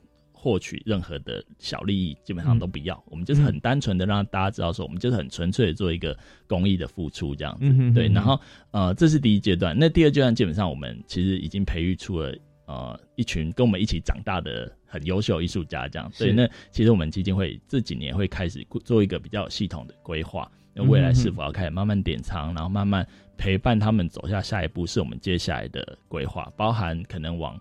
[0.47, 3.03] 获取任何的小利益，基本上都不要。
[3.07, 6.17] 我们就是很单纯的让大家知道说，我们就是很纯粹的做一个
[6.47, 7.65] 公益的付出这样子。
[7.65, 8.39] 对，嗯哼哼然后
[8.71, 9.75] 呃，这是第一阶段。
[9.77, 12.33] 那第二阶段基本上我们其实已经培育出了
[12.65, 16.09] 呃一群跟我们一起长大的很优秀艺术家这样。
[16.13, 20.49] 所以，那其实我们基金会这几年会开始做一个比较系统的规划。
[20.73, 27.59] 那未来是否要开始慢慢点仓，然后慢慢陪伴他们走下下一步，是我们接下来的规划，包含可能往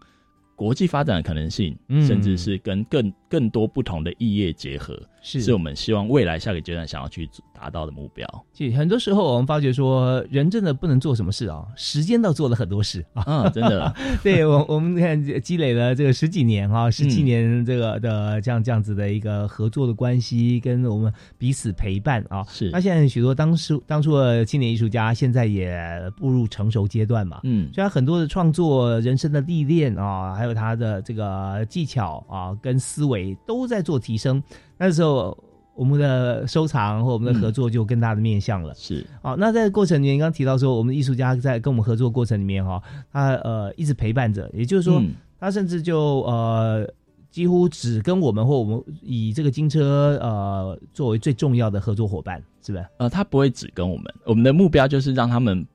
[0.56, 2.04] 国际发展的可能性，嗯。
[2.04, 8.24] 甚至是跟更更多不同的异业结合，是是我们希望未来下个阶段想要去达到的目标。
[8.52, 13.24] 其实很多时候我们发觉说，人真的不能做什么事啊，时间倒做了很多事啊。
[13.26, 22.44] 嗯，真的， 对我我们看积累了这个十几年啊、十几嗯年这个的这样这样子的一个合作的关系，跟我们彼此陪伴啊。
[22.48, 25.76] 是那现在许多当初当初的青年艺术家，现在也
[26.16, 27.40] 步入成熟阶段嘛。
[27.42, 34.40] 嗯，所以他很多的创作、人生的历练啊，还有他的这个技巧啊，跟思维都在做提升。
[34.78, 35.36] 那时候
[35.74, 38.74] 我们的收藏或我们的合作就更大的面向了。
[38.74, 46.88] 是哦，那在过程里面，刚刚提到说，我们艺术家在跟我们合作过程里面哈，他呃一直陪伴着，也就是说，嗯他甚至就呃
[47.30, 52.86] 几乎只跟我们或我们以这个金车呃作为最重要的合作伙伴，是不是？
[52.96, 55.66] 呃，他不会只跟我们，我们的目标就是让他们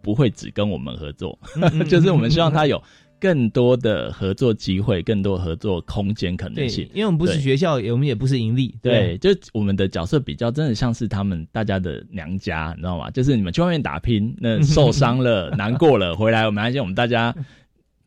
[0.00, 2.80] 不会只跟我们合作，嗯嗯 就是我们希望他有
[3.22, 6.90] 更多的合作机会，更多合作空间可能性，。
[6.92, 13.08] 因为我们不是学校，我们也不是盈利，对，就我们的角色比较真的像是他们大家的娘家，你知道吗？
[13.12, 17.32] 就是你们去外面打拼，那受伤了、 难过了，回来我们还我们大家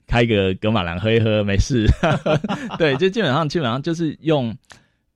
[0.06, 1.88] 开个格马兰喝一喝，没事。
[2.78, 4.54] 对，就基本上基本上就是用。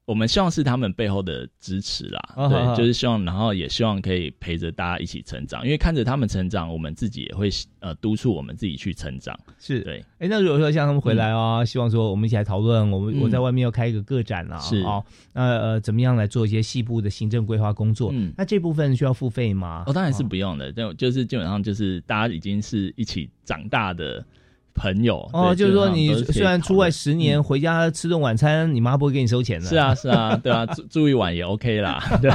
[0.10, 7.48] 我们希望是他们背后的支持啦，对，就是希望，然后也希望可以陪着大家一起成长，因为看着他们成长，我们自己也会
[7.80, 9.40] 呃督促我们自己去成长。
[9.60, 9.82] 是。
[9.82, 14.82] 对，哎，那如果说像他们回来哦，希望说我们一起来讨论，我们、嗯我在外面要开一个个展啊，是。
[14.82, 18.10] 哦，那呃怎么样来做一些细部的行政规划工作？
[18.12, 18.34] 嗯。
[18.36, 19.84] 那这部分需要付费吗？
[19.86, 24.26] 哦，当然是不用的，就就是基本上就是大家已经是一起长大的
[24.74, 29.68] 朋友哦，就是说你虽然出外十年，回家吃顿晚餐，你妈不会给你收钱的。
[29.68, 32.32] 是啊，是啊，对啊， 住住一晚也 OK 啦， 对，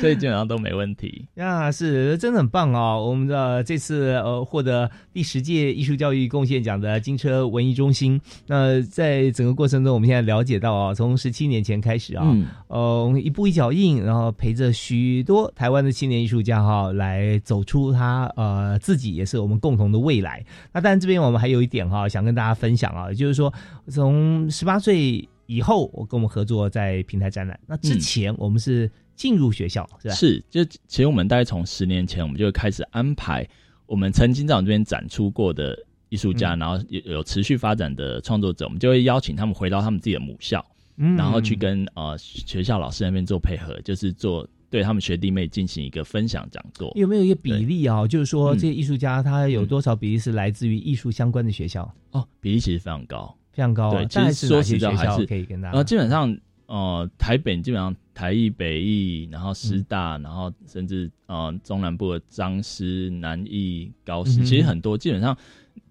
[0.00, 1.26] 所以基本上都没问题。
[1.34, 3.04] 那，是真的很棒哦！
[3.08, 20.44] 我们的这次呃获得第十届艺术教育贡献奖的金车文艺中心，那在整个过程中，我们现在了解到啊，从十七年前开始啊，嗯呃，一步一脚印，然后陪着许多台湾的青年艺术家哈、来走出他呃自己也是我们共同的未来。
[20.72, 23.52] 那当然这边我们还有一点哈、想跟大家分享啊，就是说
[23.88, 30.14] 从十八岁以后，我跟我们合作在平台展览，那之前我们是进入学校、是吧？
[30.14, 33.46] 是，就其实我们大概从十年前，我们就开始安排
[33.86, 40.64] 我们曾经在我们这边展出过的艺术家，嗯然后有有持续发展的创作者，我们就会邀请他们回到他们自己的母校。
[40.98, 46.92] 嗯然后去跟呃学校老师那边做配合，就是做对他们学弟妹进行一个分享讲座。
[46.94, 48.06] 有没有一个比例啊？
[48.06, 51.90] 就是说，嗯这些艺术家他有多少比例是来自于艺术相关的学校？
[52.10, 54.04] 哦，比例其实非常高，非常高啊。
[54.04, 65.34] 对，其实说实在还是可以跟大家呃，基本上呃，台北基本上台艺、北艺，然后师大，然后甚至呃中南部的彰师、南艺、高师，嗯其实很多基本上。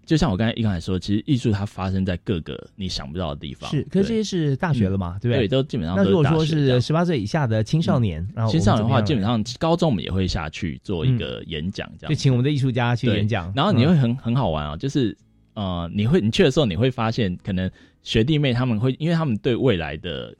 [0.06, 3.68] 就像我刚才一刚才说，其实艺术它发生在各个你想不到的地方。
[3.70, 5.20] 是，可是这些是大学了嘛，嗯。
[5.20, 5.38] 对不对？
[5.40, 12.08] 对都基本上那都是如果说是十八岁以下的青少年，然后青少年的话，基本上高中我们也会下去做一个演讲，这样。
[12.08, 13.88] 就请我们的艺术家去演讲，然后你嗯。
[13.88, 15.16] 会很很好玩啊，就是
[15.54, 17.68] 呃，你会你去的时候，你会发现可能
[18.02, 20.32] 学弟妹他们会，因为他们对未来的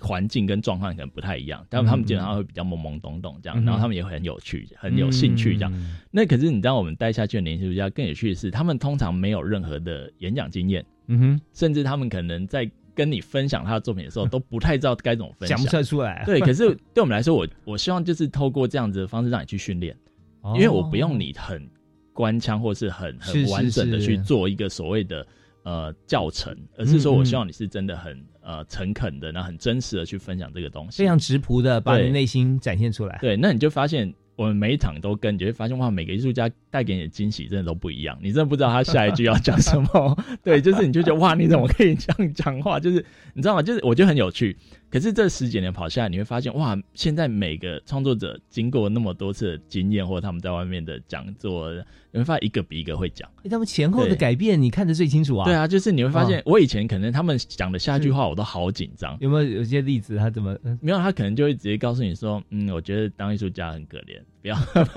[0.00, 5.72] 环境跟状况可能不太一样，但他们基本上会比较懵懵懂懂这样，嗯然后他们也会很有趣，很有兴趣这样。
[5.74, 5.96] 嗯。
[6.10, 16.22] 那可是你知道，我们带下去的年轻艺术家更有趣的是，他们通常没有任何的演讲经验，嗯哼，甚至他们可能在跟你分享他的作品的时候， 都不太知道该怎么分享，讲不出来。
[16.26, 19.96] 对，可是对我们来说，我我希望就是透过这样子的方式让你去训练，
[20.40, 20.52] 哦。
[20.56, 21.68] 因为我不用你很
[22.12, 25.26] 官腔或是很很完整的去做一个所谓的
[25.62, 33.18] 呃教程，而是说我希望你是真的很呃诚恳的，然后很真实的去分享这个东西，非常直朴的把你对内心展现出来。
[33.20, 40.24] 对，那你就发现我们每一场都跟，你就会发现哇，每个艺术家带给你的惊喜真的都不一样，你真的不知道他下一句要讲什么。
[40.42, 42.80] 对，就是你就觉得哇，你怎么可以这样讲话？
[42.80, 43.04] 就是
[43.34, 43.62] 你知道吗？
[43.62, 44.56] 就是我觉得很有趣。
[44.90, 51.70] 可是这十几年跑下来，你会发现哇，现在每个创作者经过那么多次的经验，或者他们在外面的讲座，
[52.10, 53.28] 你会发现一个比一个会讲。
[53.44, 55.44] 诶他们前后的改变，你看得最清楚啊。
[55.44, 59.16] 对啊，就是你会发现哦，我以前可能他们讲的下一句话，我都好紧张。
[59.20, 60.16] 有没有有些例子？
[60.18, 60.58] 他怎么？
[60.64, 64.56] 嗯没有，他可能就会直接告诉你说，嗯，我觉得当艺术家很可怜，不要，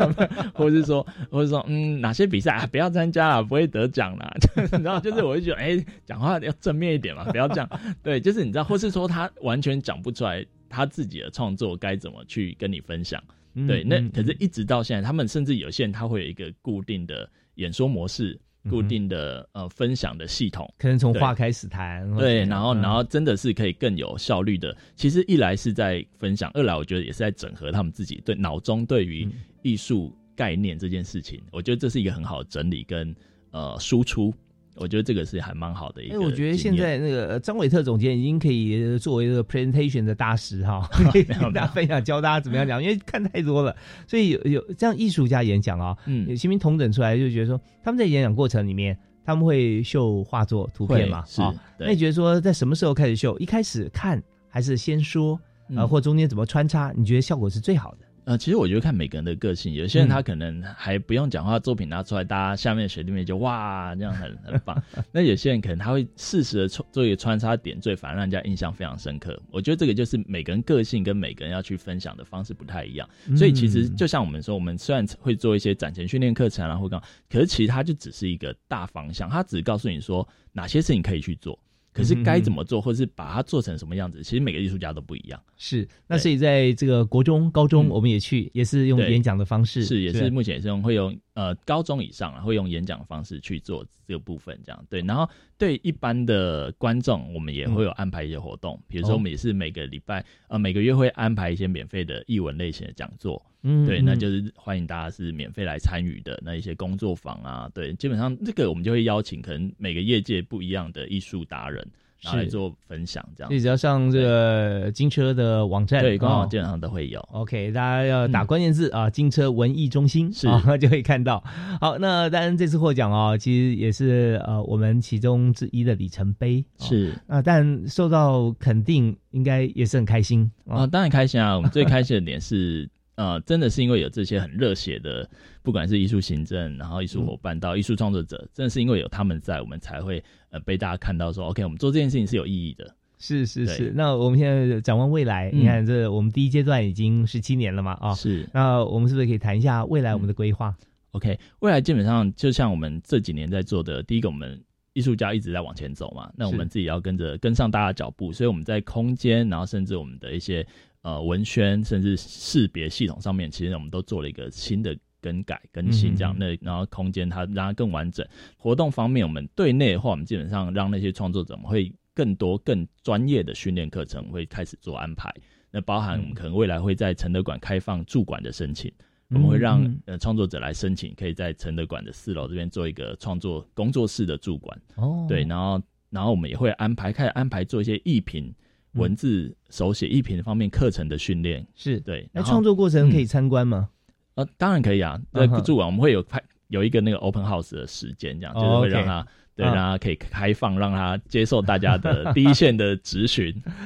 [0.54, 4.34] 或者是说，或者说，嗯，哪些比赛啊，不要参加了，不会得奖啦。
[4.56, 7.70] 你知道，就是我就觉得，哎、讲话要正面一点嘛，不要这样。
[8.02, 13.22] 对，就是你知道，或是说他完全讲不出来他自己的创作该怎么去跟你分享。
[13.56, 22.12] 嗯对，那嗯可是一直到现在，他们甚至有些人他会有一个固定的演说模式，固定的呃分享的系统，可能从对话开始谈。
[22.16, 24.76] 对，然后然后真的是可以更有效率的。
[24.96, 33.16] 其实一来是在分享，二来我觉得也是在整合他们自己对脑中对于嗯艺术概念这件事情，我觉得这是一个很好的整理跟
[33.52, 34.34] 呃输出。
[34.76, 36.30] 我觉得这个是还蛮好的一哎，个经验。
[36.32, 43.76] 我觉得现在那个呃张伟特总监已经可以作为这个 presentation 的大师哈， 可 以跟大家分享教大家怎么样讲，因为看太多了，
[44.08, 48.98] 所以有有这样艺术家演讲啊，嗯有新民同等出来就觉得说他们在演讲过程里面。
[49.26, 51.20] 他们会秀画作、图片嘛？
[51.38, 53.40] 啊对那你觉得说在什么时候开始秀？
[53.40, 55.40] 一开始看还是先说？
[55.70, 56.92] 呃，嗯或中间怎么穿插？
[56.94, 58.03] 你觉得效果是最好的？
[58.26, 64.82] 呃，其实我觉得看每个人的个性，有些人嗯他可能还不用讲话，作品拿出来，大家下面的学弟妹就哇，这样很很棒。
[65.12, 69.38] 那有些人可能他会适时的做做一个穿插点缀，反而让人家印象非常深刻。
[69.52, 73.08] 我觉得这个就是每个人个性跟每个人要去分享的方式不太一样。
[73.36, 81.60] 所以其实嗯就像我们说，我们虽然会做一些展前训练课程啊，或干嘛，可是其实它就只是一个大方向，它只告诉你说哪些事情可以去做。
[81.94, 85.40] 可是该怎么做，或是把它做成什么样子，其实每个艺术家都不一样。
[85.56, 87.90] 是，那所以在这个国中、高中，嗯。
[87.94, 95.02] 我们也去，也是用演讲的方式，是，也是目前也是用会用呃高中以上啊，会用演讲方式去做这个部分，这样对。
[95.02, 111.88] 然后对一般的观众，我们也会有安排一些活动，比如说哦我们也是每个礼拜呃每个月会安排一些免费的译文类型的讲座，对，嗯对那就是欢迎大家是免费来参与的那一些工作坊啊，对，基本上这个我们就会邀请可能每个业界不一样的艺术达人。
[112.24, 117.20] 然后来是做分享，这样所以只要上这个金车的网站，对官哦网基本上都会有。
[117.32, 121.44] OK，大家要打关键字、啊，金车文艺中心是啊， 就可以看到。
[121.82, 126.64] 好，那当然这次获奖哦，其实也是呃我们其中之一的里程碑。
[126.80, 131.56] 哦是啊，但受到肯定，应该也是很开心啊、当然开心啊！
[131.56, 135.30] 我们最开心的点是，呃，真的是因为有这些很热血的，
[135.62, 142.96] 不管是艺术行政，然后艺术伙伴到艺术创作者，真的是因为有他们在，我们才会呃被大家看到说，OK，我们做这件事情是有意义的。
[143.20, 145.60] 是是是，那我们现在展望未来，嗯。
[145.62, 148.46] 你看这我们第一阶段已经十七年了嘛啊，是。
[148.52, 150.76] 那我们是不是可以谈一下未来我们的规划
[151.12, 154.62] ？OK，未来基本上就像我们这几年在做的，第一个我们
[154.92, 160.68] 艺术家一直在往前走嘛，那我们自己要跟着跟上大家的脚步，所以我们在空间，然后甚至我们的一些
[161.04, 164.98] 呃文宣，甚至识别系统上面，其实我们都做了一个新的。
[165.24, 168.28] 更改更新这样，嗯那然后空间它让它更完整。
[168.58, 175.34] 活动方面，我们对内的话，我们基本上让那些创作者，我们会更多更专业的训练课程会开始做安排。
[175.72, 178.92] 那包含我们可能未来会在承德馆开放驻馆的申请，
[179.30, 184.78] 我们会让嗯呃创作者来申请，可以在承德馆的四楼这边做一个创作工作室的驻馆。
[184.96, 188.54] 哦，对，然后然后我们也会安排开始安排做一些艺评
[188.94, 191.66] 文字手写艺评方面课程的训练。
[191.76, 193.90] 是对，那创作过程可以嗯参观吗？
[194.36, 195.20] 呃，当然可以啊。
[195.32, 203.54] 在嗯哼驻馆我们会有拍有一个那个 open house 的时间，这样哦就是会让他对嗯让他可以开放，让他接受大家的 第一线的咨询。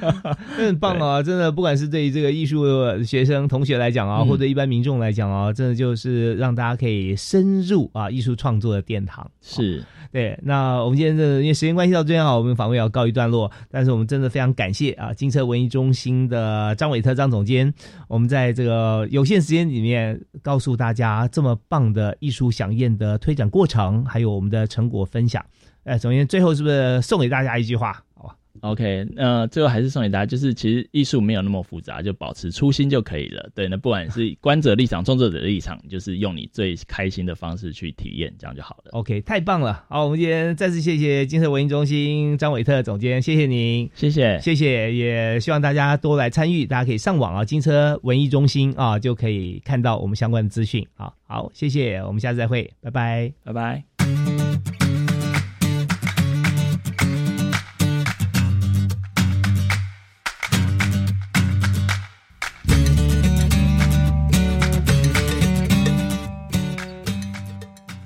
[0.56, 1.22] 那很棒啊！
[1.22, 2.64] 真的，不管是对于这个艺术
[3.04, 9.30] 学生同学来讲啊，嗯或者一般民众来讲啊，真的就是让大家可以深入啊艺术创作的殿堂。
[9.42, 13.50] 是对，那我们今天的因为时间关系到这边好，我们访问要告一段落。
[13.70, 17.70] 但是我们真的非常感谢啊，金车文艺中心的张伟特张总监，
[18.08, 25.44] 我们在这个有限时间里面告诉大家这么棒的艺术飨宴的推展过程，还有我们的成果分享。
[25.88, 28.04] 哎，总监最后是不是送给大家一句话？
[28.14, 33.48] 好吧，OK，那最后还是送给大家，就是其实艺术没有那么复杂，就保持初心就可以了。
[33.54, 38.90] 对，那不管是观者立场、 创作者的立场，就是用你最开心的方式去体验，这样就好了。
[38.92, 39.84] OK，太棒了！
[39.88, 51.12] 好，我们今天再次谢谢金色文艺中心张伟特总监，谢谢您，谢谢，谢谢，也希望大家多来参与，大家可以上网啊，金车文艺中心啊，就可以看到我们相关的资讯啊。
[51.26, 54.47] 好，谢谢，我们下次再会，拜拜，拜拜。